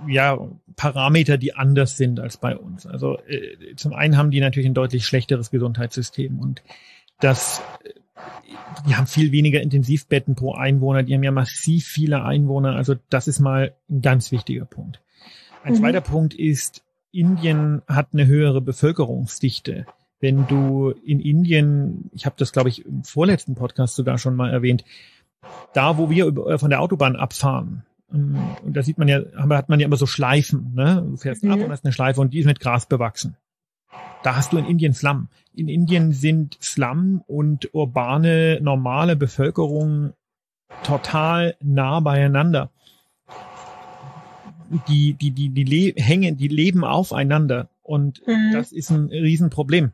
ja, 0.07 0.37
Parameter, 0.75 1.37
die 1.37 1.55
anders 1.55 1.97
sind 1.97 2.19
als 2.19 2.37
bei 2.37 2.55
uns. 2.55 2.85
Also 2.85 3.19
äh, 3.27 3.75
zum 3.75 3.93
einen 3.93 4.17
haben 4.17 4.31
die 4.31 4.39
natürlich 4.39 4.67
ein 4.67 4.73
deutlich 4.73 5.05
schlechteres 5.05 5.51
Gesundheitssystem 5.51 6.39
und 6.39 6.63
das 7.19 7.61
die 8.87 8.95
haben 8.95 9.07
viel 9.07 9.31
weniger 9.31 9.61
Intensivbetten 9.61 10.35
pro 10.35 10.53
Einwohner, 10.53 11.03
die 11.03 11.13
haben 11.13 11.23
ja 11.23 11.31
massiv 11.31 11.85
viele 11.85 12.23
Einwohner, 12.23 12.75
also 12.75 12.95
das 13.09 13.27
ist 13.27 13.39
mal 13.39 13.75
ein 13.89 14.01
ganz 14.01 14.31
wichtiger 14.31 14.65
Punkt. 14.65 15.01
Ein 15.63 15.73
mhm. 15.73 15.77
zweiter 15.77 16.01
Punkt 16.01 16.33
ist, 16.33 16.83
Indien 17.17 17.81
hat 17.87 18.09
eine 18.13 18.27
höhere 18.27 18.61
Bevölkerungsdichte. 18.61 19.85
Wenn 20.19 20.47
du 20.47 20.91
in 21.03 21.19
Indien, 21.19 22.09
ich 22.13 22.25
habe 22.25 22.35
das 22.37 22.51
glaube 22.51 22.69
ich 22.69 22.85
im 22.85 23.03
vorletzten 23.03 23.55
Podcast 23.55 23.95
sogar 23.95 24.17
schon 24.17 24.35
mal 24.35 24.51
erwähnt, 24.51 24.83
da 25.73 25.97
wo 25.97 26.09
wir 26.09 26.27
äh, 26.27 26.57
von 26.57 26.69
der 26.69 26.81
Autobahn 26.81 27.15
abfahren, 27.15 27.83
ähm, 28.13 28.37
und 28.63 28.75
da 28.75 28.83
sieht 28.83 28.97
man 28.97 29.07
ja, 29.07 29.21
hat 29.35 29.69
man 29.69 29.79
ja 29.79 29.85
immer 29.85 29.97
so 29.97 30.05
Schleifen, 30.05 30.73
ne? 30.75 31.03
Du 31.07 31.17
fährst 31.17 31.43
mhm. 31.43 31.51
ab 31.51 31.59
und 31.59 31.71
hast 31.71 31.85
eine 31.85 31.93
Schleife 31.93 32.21
und 32.21 32.33
die 32.33 32.39
ist 32.39 32.45
mit 32.45 32.59
Gras 32.59 32.85
bewachsen. 32.85 33.35
Da 34.23 34.35
hast 34.35 34.53
du 34.53 34.57
in 34.57 34.65
Indien 34.65 34.93
Slum. 34.93 35.29
In 35.53 35.69
Indien 35.69 36.11
sind 36.11 36.57
Slum 36.61 37.23
und 37.27 37.73
urbane, 37.73 38.59
normale 38.61 39.15
Bevölkerung 39.15 40.13
total 40.83 41.55
nah 41.61 41.99
beieinander 41.99 42.71
die, 44.87 45.13
die, 45.13 45.31
die, 45.31 45.49
die 45.49 45.63
le 45.63 45.93
hängen, 46.01 46.37
die 46.37 46.47
leben 46.47 46.83
aufeinander. 46.83 47.69
Und 47.83 48.25
mhm. 48.27 48.51
das 48.53 48.71
ist 48.71 48.89
ein 48.89 49.07
Riesenproblem. 49.07 49.91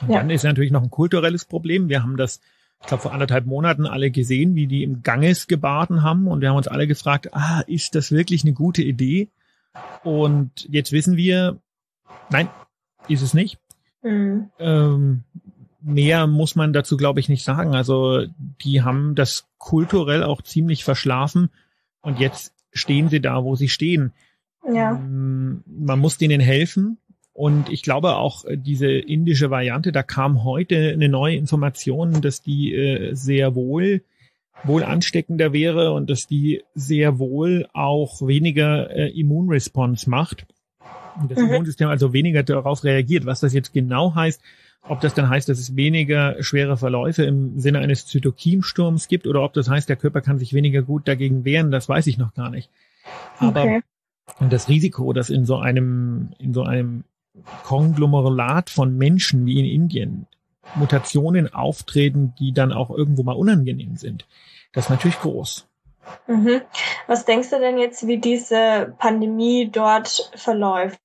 Und 0.00 0.10
ja. 0.10 0.18
dann 0.18 0.30
ist 0.30 0.44
natürlich 0.44 0.72
noch 0.72 0.82
ein 0.82 0.90
kulturelles 0.90 1.44
Problem. 1.44 1.88
Wir 1.88 2.02
haben 2.02 2.16
das, 2.16 2.40
ich 2.80 2.86
glaube, 2.86 3.02
vor 3.02 3.12
anderthalb 3.12 3.46
Monaten 3.46 3.86
alle 3.86 4.10
gesehen, 4.10 4.54
wie 4.54 4.66
die 4.66 4.82
im 4.82 5.02
Ganges 5.02 5.46
gebaden 5.46 6.02
haben. 6.02 6.26
Und 6.28 6.40
wir 6.40 6.50
haben 6.50 6.56
uns 6.56 6.68
alle 6.68 6.86
gefragt, 6.86 7.34
ah, 7.34 7.60
ist 7.66 7.94
das 7.94 8.10
wirklich 8.10 8.44
eine 8.44 8.52
gute 8.52 8.82
Idee? 8.82 9.28
Und 10.02 10.66
jetzt 10.70 10.92
wissen 10.92 11.16
wir, 11.16 11.58
nein, 12.30 12.48
ist 13.08 13.22
es 13.22 13.34
nicht. 13.34 13.58
Mhm. 14.02 14.50
Ähm, 14.58 15.24
mehr 15.80 16.26
muss 16.26 16.56
man 16.56 16.72
dazu, 16.72 16.96
glaube 16.96 17.20
ich, 17.20 17.28
nicht 17.28 17.44
sagen. 17.44 17.74
Also 17.74 18.24
die 18.36 18.82
haben 18.82 19.14
das 19.14 19.46
kulturell 19.58 20.22
auch 20.22 20.42
ziemlich 20.42 20.84
verschlafen. 20.84 21.50
Und 22.00 22.18
jetzt 22.18 22.53
stehen 22.74 23.08
sie 23.08 23.20
da, 23.20 23.44
wo 23.44 23.56
sie 23.56 23.68
stehen. 23.68 24.12
Ja. 24.70 24.96
Ähm, 24.96 25.62
man 25.66 25.98
muss 25.98 26.18
denen 26.18 26.40
helfen. 26.40 26.98
Und 27.32 27.68
ich 27.68 27.82
glaube 27.82 28.16
auch 28.16 28.44
äh, 28.44 28.56
diese 28.56 28.90
indische 28.90 29.50
Variante, 29.50 29.90
da 29.90 30.02
kam 30.02 30.44
heute 30.44 30.90
eine 30.92 31.08
neue 31.08 31.36
Information, 31.36 32.20
dass 32.20 32.42
die 32.42 32.74
äh, 32.74 33.14
sehr 33.14 33.54
wohl 33.54 34.02
wohl 34.62 34.84
ansteckender 34.84 35.52
wäre 35.52 35.92
und 35.92 36.08
dass 36.08 36.26
die 36.26 36.62
sehr 36.74 37.18
wohl 37.18 37.66
auch 37.72 38.22
weniger 38.22 38.90
äh, 38.90 39.08
Immunresponse 39.08 40.08
macht. 40.08 40.46
Und 41.20 41.30
das 41.30 41.38
mhm. 41.38 41.48
Immunsystem 41.48 41.88
also 41.88 42.12
weniger 42.12 42.42
darauf 42.42 42.84
reagiert. 42.84 43.26
Was 43.26 43.40
das 43.40 43.52
jetzt 43.52 43.72
genau 43.72 44.14
heißt, 44.14 44.40
ob 44.88 45.00
das 45.00 45.14
dann 45.14 45.28
heißt, 45.28 45.48
dass 45.48 45.58
es 45.58 45.76
weniger 45.76 46.42
schwere 46.42 46.76
Verläufe 46.76 47.24
im 47.24 47.58
Sinne 47.58 47.78
eines 47.78 48.06
Zytokinsturms 48.06 49.08
gibt 49.08 49.26
oder 49.26 49.42
ob 49.42 49.52
das 49.54 49.68
heißt, 49.68 49.88
der 49.88 49.96
Körper 49.96 50.20
kann 50.20 50.38
sich 50.38 50.52
weniger 50.52 50.82
gut 50.82 51.08
dagegen 51.08 51.44
wehren, 51.44 51.70
das 51.70 51.88
weiß 51.88 52.06
ich 52.06 52.18
noch 52.18 52.34
gar 52.34 52.50
nicht. 52.50 52.70
Aber 53.38 53.62
okay. 53.62 53.82
das 54.50 54.68
Risiko, 54.68 55.12
dass 55.12 55.30
in 55.30 55.46
so 55.46 55.56
einem, 55.56 56.30
in 56.38 56.52
so 56.52 56.62
einem 56.62 57.04
Konglomerat 57.64 58.70
von 58.70 58.96
Menschen 58.96 59.46
wie 59.46 59.58
in 59.58 59.66
Indien 59.66 60.26
Mutationen 60.74 61.52
auftreten, 61.52 62.34
die 62.38 62.52
dann 62.52 62.72
auch 62.72 62.90
irgendwo 62.90 63.22
mal 63.22 63.36
unangenehm 63.36 63.96
sind, 63.96 64.26
das 64.72 64.86
ist 64.86 64.90
natürlich 64.90 65.18
groß. 65.20 65.66
Mhm. 66.26 66.60
Was 67.06 67.24
denkst 67.24 67.50
du 67.50 67.58
denn 67.58 67.78
jetzt, 67.78 68.06
wie 68.06 68.18
diese 68.18 68.94
Pandemie 68.98 69.70
dort 69.70 70.30
verläuft? 70.34 70.98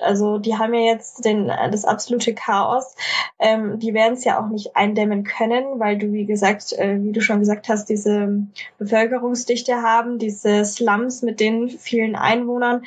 Also 0.00 0.38
die 0.38 0.56
haben 0.56 0.74
ja 0.74 0.80
jetzt 0.80 1.24
den, 1.24 1.46
das 1.46 1.84
absolute 1.84 2.34
Chaos. 2.34 2.94
Ähm, 3.38 3.78
die 3.78 3.94
werden 3.94 4.14
es 4.14 4.24
ja 4.24 4.40
auch 4.40 4.48
nicht 4.48 4.76
eindämmen 4.76 5.24
können, 5.24 5.78
weil 5.78 5.98
du, 5.98 6.12
wie 6.12 6.26
gesagt, 6.26 6.72
äh, 6.72 7.02
wie 7.02 7.12
du 7.12 7.20
schon 7.20 7.40
gesagt 7.40 7.68
hast, 7.68 7.88
diese 7.88 8.46
Bevölkerungsdichte 8.78 9.82
haben, 9.82 10.18
diese 10.18 10.64
Slums 10.64 11.22
mit 11.22 11.40
den 11.40 11.68
vielen 11.68 12.16
Einwohnern. 12.16 12.84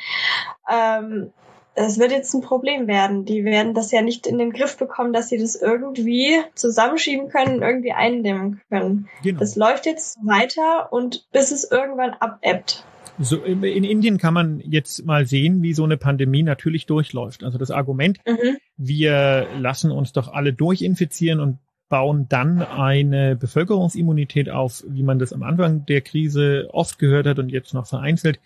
Ähm, 0.70 1.32
es 1.74 2.00
wird 2.00 2.12
jetzt 2.12 2.34
ein 2.34 2.42
Problem 2.42 2.88
werden. 2.88 3.26
Die 3.26 3.46
werden 3.46 3.74
das 3.74 3.92
ja 3.92 4.02
nicht 4.02 4.28
in 4.28 4.38
den 4.38 4.52
Griff 4.52 4.78
bekommen, 4.78 5.14
dass 5.14 5.30
sie 5.30 5.38
das 5.38 5.56
irgendwie 5.56 6.42
zusammenschieben 6.54 7.30
können, 7.30 7.62
irgendwie 7.62 7.94
eindämmen 7.94 8.62
können. 8.70 9.10
Genau. 9.24 9.40
Das 9.40 9.56
läuft 9.56 9.86
jetzt 9.86 10.18
weiter 10.22 10.92
und 10.92 11.32
bis 11.32 11.52
es 11.52 11.70
irgendwann 11.70 12.14
abebbt. 12.14 12.86
So, 13.22 13.38
in 13.44 13.84
Indien 13.84 14.18
kann 14.18 14.34
man 14.34 14.60
jetzt 14.62 15.06
mal 15.06 15.26
sehen, 15.26 15.62
wie 15.62 15.74
so 15.74 15.84
eine 15.84 15.98
Pandemie 15.98 16.44
natürlich 16.44 16.86
durchläuft. 16.86 17.44
Also 17.44 17.58
das 17.58 17.72
Argument, 17.72 18.20
mhm. 18.26 18.58
wir 18.78 19.48
lassen 19.60 19.92
uns 19.92 20.12
doch 20.12 20.34
alle 20.34 20.54
durchinfizieren 20.54 21.40
und 21.40 21.60
bauen 21.90 22.28
dann 22.30 22.62
eine 22.62 23.36
Bevölkerungsimmunität 23.36 24.50
auf, 24.50 24.84
wie 24.88 25.04
man 25.04 25.20
das 25.20 25.34
am 25.34 25.44
Anfang 25.44 25.86
der 25.86 26.02
Krise 26.02 26.70
oft 26.72 26.98
gehört 26.98 27.28
hat 27.28 27.38
und 27.38 27.50
jetzt 27.50 27.74
noch 27.74 27.86
vereinzelt. 27.86 28.40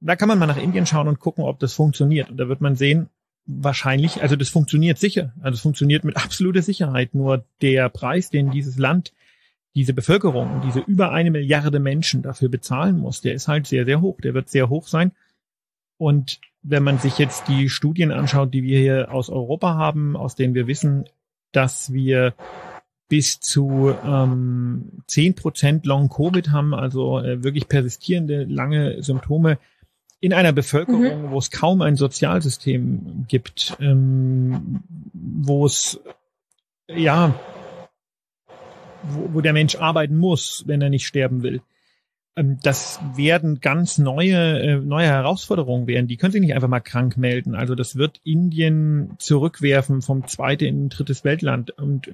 Da 0.00 0.16
kann 0.16 0.28
man 0.28 0.38
mal 0.38 0.46
nach 0.46 0.60
Indien 0.60 0.86
schauen 0.86 1.06
und 1.06 1.20
gucken, 1.20 1.44
ob 1.44 1.60
das 1.60 1.74
funktioniert. 1.74 2.30
Und 2.30 2.38
da 2.38 2.48
wird 2.48 2.60
man 2.60 2.74
sehen, 2.74 3.08
wahrscheinlich, 3.46 4.22
also 4.22 4.36
das 4.36 4.48
funktioniert 4.48 4.98
sicher. 4.98 5.32
Also 5.42 5.56
es 5.56 5.60
funktioniert 5.60 6.02
mit 6.02 6.16
absoluter 6.24 6.62
Sicherheit. 6.62 7.14
Nur 7.14 7.44
der 7.60 7.88
Preis, 7.88 8.30
den 8.30 8.50
dieses 8.50 8.78
Land 8.78 9.12
diese 9.74 9.94
Bevölkerung, 9.94 10.60
diese 10.64 10.80
über 10.80 11.12
eine 11.12 11.30
Milliarde 11.30 11.80
Menschen 11.80 12.22
dafür 12.22 12.48
bezahlen 12.48 12.98
muss, 12.98 13.20
der 13.20 13.34
ist 13.34 13.48
halt 13.48 13.66
sehr, 13.66 13.84
sehr 13.84 14.00
hoch. 14.00 14.20
Der 14.20 14.34
wird 14.34 14.48
sehr 14.48 14.68
hoch 14.68 14.86
sein. 14.86 15.12
Und 15.96 16.40
wenn 16.62 16.82
man 16.82 16.98
sich 16.98 17.18
jetzt 17.18 17.48
die 17.48 17.68
Studien 17.68 18.12
anschaut, 18.12 18.52
die 18.52 18.62
wir 18.62 18.78
hier 18.78 19.12
aus 19.12 19.30
Europa 19.30 19.74
haben, 19.74 20.16
aus 20.16 20.34
denen 20.34 20.54
wir 20.54 20.66
wissen, 20.66 21.04
dass 21.52 21.92
wir 21.92 22.34
bis 23.08 23.40
zu 23.40 23.94
ähm, 24.04 25.02
10% 25.08 25.86
Long-Covid 25.86 26.50
haben, 26.50 26.74
also 26.74 27.18
äh, 27.18 27.42
wirklich 27.44 27.68
persistierende 27.68 28.44
lange 28.44 29.02
Symptome 29.02 29.58
in 30.20 30.32
einer 30.32 30.52
Bevölkerung, 30.52 31.26
mhm. 31.26 31.30
wo 31.30 31.38
es 31.38 31.50
kaum 31.50 31.82
ein 31.82 31.96
Sozialsystem 31.96 33.26
gibt, 33.28 33.76
ähm, 33.80 34.80
wo 35.12 35.66
es 35.66 36.00
ja 36.88 37.34
wo, 39.02 39.34
wo 39.34 39.40
der 39.40 39.52
Mensch 39.52 39.76
arbeiten 39.76 40.16
muss, 40.16 40.64
wenn 40.66 40.82
er 40.82 40.90
nicht 40.90 41.06
sterben 41.06 41.42
will. 41.42 41.62
Ähm, 42.36 42.58
das 42.62 43.00
werden 43.14 43.60
ganz 43.60 43.98
neue, 43.98 44.60
äh, 44.60 44.76
neue 44.76 45.06
Herausforderungen 45.06 45.86
werden. 45.86 46.08
Die 46.08 46.16
können 46.16 46.32
sich 46.32 46.40
nicht 46.40 46.54
einfach 46.54 46.68
mal 46.68 46.80
krank 46.80 47.16
melden. 47.16 47.54
Also 47.54 47.74
das 47.74 47.96
wird 47.96 48.20
Indien 48.24 49.14
zurückwerfen 49.18 50.02
vom 50.02 50.26
zweite 50.26 50.66
in 50.66 50.86
ein 50.86 50.88
drittes 50.88 51.24
Weltland. 51.24 51.70
Und 51.70 52.12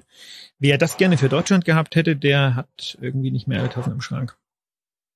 wer 0.59 0.77
das 0.77 0.97
gerne 0.97 1.17
für 1.17 1.29
Deutschland 1.29 1.65
gehabt 1.65 1.95
hätte, 1.95 2.15
der 2.15 2.55
hat 2.55 2.97
irgendwie 3.01 3.31
nicht 3.31 3.47
mehr 3.47 3.69
Tassen 3.69 3.93
im 3.93 4.01
Schrank. 4.01 4.35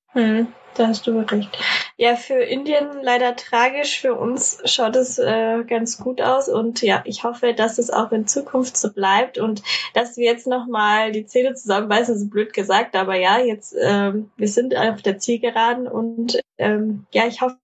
Hm, 0.08 0.46
da 0.76 0.88
hast 0.88 1.06
du 1.06 1.18
recht. 1.18 1.58
Ja, 1.96 2.16
für 2.16 2.42
Indien 2.42 3.02
leider 3.02 3.36
tragisch. 3.36 4.00
Für 4.00 4.14
uns 4.14 4.60
schaut 4.64 4.96
es 4.96 5.18
äh, 5.18 5.62
ganz 5.64 5.98
gut 5.98 6.20
aus. 6.20 6.48
Und 6.48 6.82
ja, 6.82 7.02
ich 7.04 7.22
hoffe, 7.22 7.54
dass 7.54 7.78
es 7.78 7.90
auch 7.90 8.10
in 8.10 8.26
Zukunft 8.26 8.76
so 8.76 8.92
bleibt 8.92 9.38
und 9.38 9.62
dass 9.94 10.16
wir 10.16 10.24
jetzt 10.24 10.48
nochmal 10.48 11.12
die 11.12 11.24
Zähne 11.24 11.54
zusammenbeißen, 11.54 12.18
so 12.18 12.26
blöd 12.26 12.52
gesagt. 12.52 12.96
Aber 12.96 13.14
ja, 13.14 13.38
jetzt, 13.38 13.76
ähm, 13.80 14.30
wir 14.36 14.48
sind 14.48 14.76
auf 14.76 15.02
der 15.02 15.18
Zielgeraden 15.18 15.86
und 15.86 16.40
ähm, 16.58 17.06
ja, 17.12 17.26
ich 17.26 17.40
hoffe, 17.40 17.56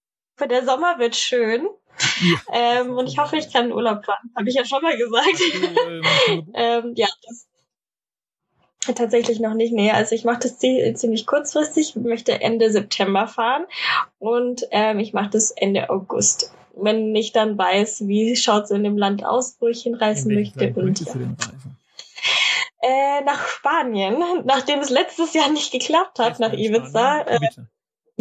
der 0.48 0.64
Sommer 0.64 0.98
wird 0.98 1.16
schön. 1.16 1.68
Ja. 2.20 2.80
Ähm, 2.80 2.96
und 2.96 3.08
ich 3.08 3.18
hoffe, 3.18 3.36
ich 3.36 3.52
kann 3.52 3.72
Urlaub 3.72 4.04
fahren. 4.04 4.30
Habe 4.36 4.48
ich 4.48 4.54
ja 4.54 4.64
schon 4.64 4.82
mal 4.82 4.96
gesagt. 4.96 5.40
ähm, 6.54 6.92
ja, 6.94 7.08
das, 7.26 7.46
Tatsächlich 8.80 9.40
noch 9.40 9.52
nicht, 9.52 9.74
nee. 9.74 9.90
Also 9.90 10.14
ich 10.14 10.24
mache 10.24 10.40
das 10.40 10.58
ziemlich 10.58 11.26
kurzfristig, 11.26 11.96
möchte 11.96 12.40
Ende 12.40 12.70
September 12.70 13.28
fahren 13.28 13.66
und 14.18 14.66
ähm, 14.70 14.98
ich 14.98 15.12
mache 15.12 15.30
das 15.30 15.50
Ende 15.50 15.90
August. 15.90 16.52
Wenn 16.74 17.14
ich 17.14 17.32
dann 17.32 17.58
weiß, 17.58 18.06
wie 18.06 18.36
schaut's 18.36 18.70
in 18.70 18.82
dem 18.82 18.96
Land 18.96 19.22
aus, 19.24 19.56
wo 19.60 19.68
ich 19.68 19.82
hinreisen 19.82 20.34
möchte. 20.34 20.72
Und, 20.74 21.00
ja. 21.00 21.12
äh, 22.80 23.22
nach 23.24 23.46
Spanien, 23.48 24.16
nachdem 24.44 24.80
es 24.80 24.88
letztes 24.88 25.34
Jahr 25.34 25.50
nicht 25.50 25.72
geklappt 25.72 26.18
hat, 26.18 26.38
Festland, 26.38 26.54
nach 26.54 26.58
Ibiza. 26.58 27.20
Äh, 27.22 27.38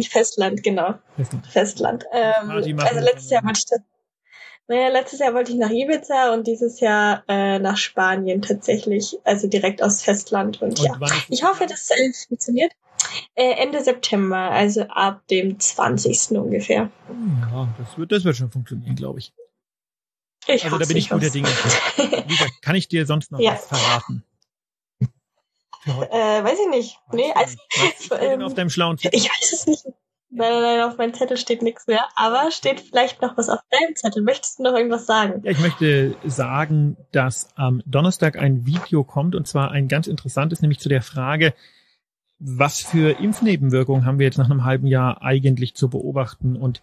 Festland, 0.02 0.62
genau. 0.62 0.94
Festland. 1.16 1.46
Festland. 1.46 2.04
Ähm, 2.12 2.78
also 2.78 3.00
letztes 3.00 3.30
Jahr 3.30 3.44
wollte 3.44 3.60
ich 3.60 3.66
das 3.66 3.80
naja, 4.70 4.86
letztes 4.88 5.18
Jahr 5.18 5.34
wollte 5.34 5.50
ich 5.50 5.58
nach 5.58 5.70
Ibiza 5.70 6.32
und 6.32 6.46
dieses 6.46 6.78
Jahr 6.78 7.24
äh, 7.26 7.58
nach 7.58 7.76
Spanien 7.76 8.40
tatsächlich, 8.40 9.18
also 9.24 9.48
direkt 9.48 9.82
aus 9.82 10.00
Festland. 10.00 10.62
Und, 10.62 10.78
und 10.78 10.86
ja, 10.86 10.96
ich 11.28 11.42
hoffe, 11.42 11.66
dass 11.66 11.90
es 11.90 12.26
funktioniert. 12.26 12.72
Äh, 13.34 13.54
Ende 13.54 13.82
September, 13.82 14.36
also 14.36 14.82
ab 14.82 15.26
dem 15.26 15.58
20. 15.58 16.38
ungefähr. 16.38 16.88
Ja, 17.50 17.74
das 17.78 17.98
wird, 17.98 18.12
das 18.12 18.22
wird 18.22 18.36
schon 18.36 18.52
funktionieren, 18.52 18.94
glaube 18.94 19.18
ich. 19.18 19.32
ich. 20.46 20.62
Also 20.62 20.78
da 20.78 20.86
bin 20.86 20.98
ich 20.98 21.10
guter 21.10 21.30
Dinge. 21.30 21.48
Lisa, 22.28 22.46
kann 22.62 22.76
ich 22.76 22.86
dir 22.86 23.06
sonst 23.06 23.32
noch 23.32 23.40
ja. 23.40 23.54
was 23.54 23.66
verraten? 23.66 24.22
Äh, 25.84 26.44
weiß 26.44 26.58
ich 26.60 26.70
nicht. 26.70 26.98
Nee, 27.10 27.32
also, 27.34 27.56
was 27.74 28.20
ähm, 28.20 28.42
auf 28.42 28.54
deinem 28.54 28.70
schlauen 28.70 28.98
Ich 29.00 29.28
weiß 29.28 29.52
es 29.52 29.66
nicht. 29.66 29.84
Nein, 30.32 30.62
nein, 30.62 30.82
auf 30.82 30.96
meinem 30.96 31.12
Zettel 31.12 31.36
steht 31.36 31.60
nichts 31.60 31.88
mehr. 31.88 32.04
Aber 32.14 32.50
steht 32.52 32.80
vielleicht 32.80 33.20
noch 33.20 33.36
was 33.36 33.48
auf 33.48 33.58
deinem 33.70 33.96
Zettel. 33.96 34.22
Möchtest 34.22 34.58
du 34.58 34.62
noch 34.62 34.74
irgendwas 34.74 35.06
sagen? 35.06 35.42
Ja, 35.44 35.50
ich 35.50 35.58
möchte 35.58 36.14
sagen, 36.24 36.96
dass 37.10 37.48
am 37.56 37.82
Donnerstag 37.84 38.38
ein 38.38 38.64
Video 38.64 39.02
kommt 39.02 39.34
und 39.34 39.48
zwar 39.48 39.72
ein 39.72 39.88
ganz 39.88 40.06
interessantes, 40.06 40.62
nämlich 40.62 40.78
zu 40.78 40.88
der 40.88 41.02
Frage, 41.02 41.52
was 42.38 42.80
für 42.80 43.18
Impfnebenwirkungen 43.18 44.06
haben 44.06 44.18
wir 44.18 44.26
jetzt 44.26 44.38
nach 44.38 44.48
einem 44.48 44.64
halben 44.64 44.86
Jahr 44.86 45.20
eigentlich 45.20 45.74
zu 45.74 45.90
beobachten? 45.90 46.56
Und 46.56 46.80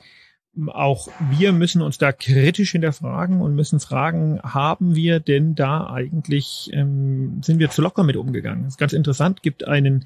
auch 0.68 1.08
wir 1.30 1.54
müssen 1.54 1.82
uns 1.82 1.98
da 1.98 2.12
kritisch 2.12 2.72
hinterfragen 2.72 3.42
und 3.42 3.56
müssen 3.56 3.80
fragen, 3.80 4.42
haben 4.42 4.96
wir 4.96 5.20
denn 5.20 5.56
da 5.56 5.90
eigentlich, 5.90 6.70
ähm, 6.74 7.42
sind 7.44 7.60
wir 7.60 7.70
zu 7.70 7.82
locker 7.82 8.04
mit 8.04 8.18
umgegangen? 8.18 8.64
Das 8.64 8.74
ist 8.74 8.80
ganz 8.80 8.94
interessant, 8.94 9.42
gibt 9.42 9.68
einen 9.68 10.06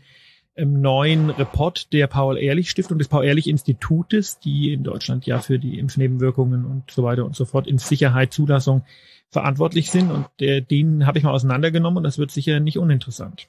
im 0.55 0.81
neuen 0.81 1.29
Report 1.29 1.93
der 1.93 2.07
Paul-Ehrlich-Stiftung, 2.07 2.97
des 2.97 3.07
Paul-Ehrlich-Institutes, 3.07 4.39
die 4.39 4.73
in 4.73 4.83
Deutschland 4.83 5.25
ja 5.25 5.39
für 5.39 5.59
die 5.59 5.79
Impfnebenwirkungen 5.79 6.65
und 6.65 6.91
so 6.91 7.03
weiter 7.03 7.25
und 7.25 7.35
so 7.35 7.45
fort 7.45 7.67
in 7.67 7.77
Sicherheit, 7.77 8.33
Zulassung 8.33 8.83
verantwortlich 9.29 9.89
sind. 9.91 10.11
Und 10.11 10.27
der, 10.39 10.61
den 10.61 11.05
habe 11.07 11.17
ich 11.17 11.23
mal 11.23 11.31
auseinandergenommen 11.31 11.97
und 11.97 12.03
das 12.03 12.17
wird 12.17 12.31
sicher 12.31 12.59
nicht 12.59 12.77
uninteressant. 12.77 13.47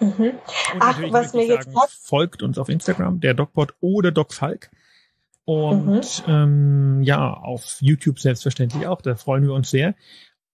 Mhm. 0.00 0.32
Ach, 0.80 1.00
was 1.10 1.32
mir 1.32 1.46
jetzt 1.46 1.72
sagen, 1.72 1.88
folgt 2.02 2.42
uns 2.42 2.58
auf 2.58 2.68
Instagram, 2.68 3.20
der 3.20 3.34
DocPod 3.34 3.74
oder 3.80 4.10
DocFalk. 4.12 4.70
Und 5.44 6.26
mhm. 6.26 6.32
ähm, 6.32 7.02
ja, 7.02 7.32
auf 7.32 7.78
YouTube 7.80 8.20
selbstverständlich 8.20 8.86
auch, 8.86 9.00
da 9.00 9.16
freuen 9.16 9.44
wir 9.44 9.54
uns 9.54 9.70
sehr. 9.70 9.94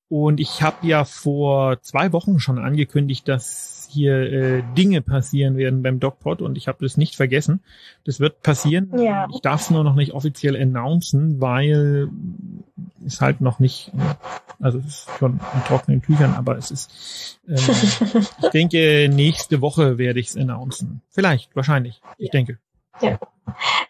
Und 0.08 0.40
ich 0.40 0.62
habe 0.62 0.86
ja 0.86 1.04
vor 1.04 1.82
zwei 1.82 2.12
Wochen 2.12 2.40
schon 2.40 2.58
angekündigt, 2.58 3.28
dass 3.28 3.77
hier 3.88 4.14
äh, 4.14 4.62
Dinge 4.77 5.01
passieren 5.03 5.57
werden 5.57 5.83
beim 5.83 6.01
DocPod 6.01 6.42
und 6.42 6.57
ich 6.57 6.68
habe 6.68 6.79
das 6.81 6.96
nicht 6.96 7.16
vergessen. 7.16 7.61
Das 8.05 8.20
wird 8.20 8.42
passieren. 8.42 8.92
Ja. 8.98 9.29
Ich 9.33 9.40
darf 9.40 9.62
es 9.62 9.70
nur 9.70 9.85
noch 9.85 9.94
nicht 9.94 10.12
offiziell 10.12 10.61
announcen, 10.61 11.40
weil 11.40 12.09
es 13.07 13.20
halt 13.20 13.40
noch 13.40 13.59
nicht, 13.59 13.92
also 14.61 14.79
es 14.79 14.87
ist 14.87 15.09
schon 15.18 15.40
in 15.55 15.64
trockenen 15.66 16.03
Tüchern, 16.03 16.35
aber 16.35 16.57
es 16.57 16.70
ist, 16.70 17.40
ähm, 17.48 17.57
ich 18.42 18.48
denke, 18.51 19.09
nächste 19.12 19.61
Woche 19.61 19.98
werde 19.98 20.20
ich 20.20 20.29
es 20.29 20.37
announcen. 20.37 21.01
Vielleicht, 21.11 21.55
wahrscheinlich. 21.57 22.01
Ich 22.18 22.27
ja. 22.27 22.33
denke. 22.33 22.59
Ja. 23.01 23.18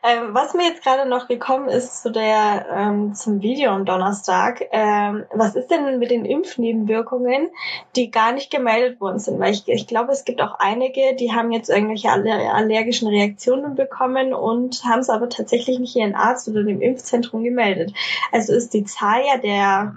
Ähm, 0.02 0.32
was 0.32 0.54
mir 0.54 0.68
jetzt 0.68 0.84
gerade 0.84 1.08
noch 1.08 1.28
gekommen 1.28 1.68
ist 1.68 2.02
zu 2.02 2.10
der 2.10 2.66
ähm, 2.72 3.14
zum 3.14 3.42
Video 3.42 3.70
am 3.70 3.84
Donnerstag, 3.84 4.64
ähm, 4.70 5.24
was 5.32 5.56
ist 5.56 5.70
denn 5.70 5.98
mit 5.98 6.10
den 6.10 6.24
Impfnebenwirkungen, 6.24 7.48
die 7.96 8.10
gar 8.10 8.32
nicht 8.32 8.50
gemeldet 8.50 9.00
worden 9.00 9.18
sind? 9.18 9.40
Weil 9.40 9.52
ich, 9.52 9.66
ich 9.66 9.86
glaube, 9.86 10.12
es 10.12 10.24
gibt 10.24 10.40
auch 10.40 10.58
einige, 10.58 11.16
die 11.16 11.32
haben 11.32 11.50
jetzt 11.52 11.68
irgendwelche 11.68 12.10
allergischen 12.10 13.08
Reaktionen 13.08 13.74
bekommen 13.74 14.34
und 14.34 14.84
haben 14.84 15.00
es 15.00 15.10
aber 15.10 15.28
tatsächlich 15.28 15.78
nicht 15.78 15.96
ihren 15.96 16.14
Arzt 16.14 16.48
oder 16.48 16.62
dem 16.62 16.80
Impfzentrum 16.80 17.42
gemeldet. 17.42 17.92
Also 18.30 18.52
ist 18.52 18.74
die 18.74 18.84
Zahl 18.84 19.22
ja 19.26 19.38
der 19.38 19.94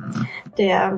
der 0.57 0.97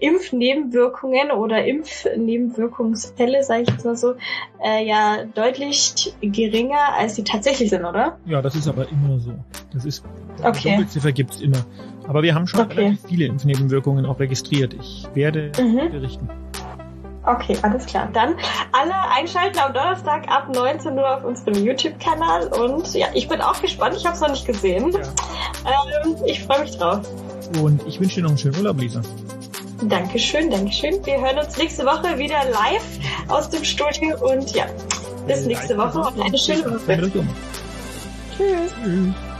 Impfnebenwirkungen 0.00 1.32
oder 1.32 1.64
Impfnebenwirkungsfälle, 1.64 3.42
sage 3.42 3.62
ich 3.62 3.70
jetzt 3.70 3.84
mal 3.84 3.96
so, 3.96 4.14
äh, 4.62 4.84
ja 4.86 5.24
deutlich 5.34 6.14
geringer 6.20 6.94
als 6.96 7.16
sie 7.16 7.24
tatsächlich 7.24 7.70
sind, 7.70 7.84
oder? 7.84 8.01
Ja, 8.26 8.42
das 8.42 8.54
ist 8.54 8.68
aber 8.68 8.88
immer 8.88 9.18
so. 9.18 9.32
Das 9.72 9.84
ist, 9.84 10.04
okay. 10.42 10.70
Dunkelziffer 10.70 11.12
gibt's 11.12 11.40
immer. 11.40 11.64
Aber 12.08 12.22
wir 12.22 12.34
haben 12.34 12.46
schon 12.46 12.60
okay. 12.60 12.80
relativ 12.80 13.08
viele 13.08 13.26
Impfnebenwirkungen 13.26 14.06
auch 14.06 14.18
registriert. 14.18 14.74
Ich 14.74 15.06
werde 15.14 15.52
mhm. 15.58 15.90
berichten. 15.90 16.28
Okay, 17.24 17.56
alles 17.62 17.86
klar. 17.86 18.08
Dann 18.12 18.34
alle 18.72 18.94
einschalten 19.14 19.58
am 19.60 19.72
Donnerstag 19.72 20.28
ab 20.28 20.48
19 20.52 20.98
Uhr 20.98 21.16
auf 21.18 21.24
unserem 21.24 21.64
YouTube-Kanal. 21.64 22.48
Und 22.48 22.92
ja, 22.94 23.06
ich 23.14 23.28
bin 23.28 23.40
auch 23.40 23.60
gespannt. 23.62 23.94
Ich 23.96 24.04
habe 24.04 24.16
es 24.16 24.20
noch 24.20 24.30
nicht 24.30 24.46
gesehen. 24.46 24.90
Ja. 24.92 25.00
Ähm, 26.04 26.16
ich 26.26 26.42
freue 26.42 26.62
mich 26.62 26.76
drauf. 26.76 27.00
Und 27.62 27.86
ich 27.86 28.00
wünsche 28.00 28.16
dir 28.16 28.22
noch 28.22 28.30
einen 28.30 28.38
schönen 28.38 28.56
Urlaub, 28.56 28.80
Lisa. 28.80 29.02
Dankeschön, 29.84 30.50
Dankeschön. 30.50 31.04
Wir 31.04 31.20
hören 31.20 31.38
uns 31.38 31.56
nächste 31.58 31.84
Woche 31.84 32.18
wieder 32.18 32.38
live 32.50 32.98
aus 33.28 33.50
dem 33.50 33.62
Studio. 33.62 34.16
Und 34.20 34.52
ja, 34.52 34.66
bis 35.26 35.46
nächste 35.46 35.76
Woche 35.76 36.00
und 36.00 36.20
eine 36.20 36.38
schöne 36.38 36.64
Woche. 36.64 37.40
Cheers. 38.42 38.72
Cheers. 38.72 39.31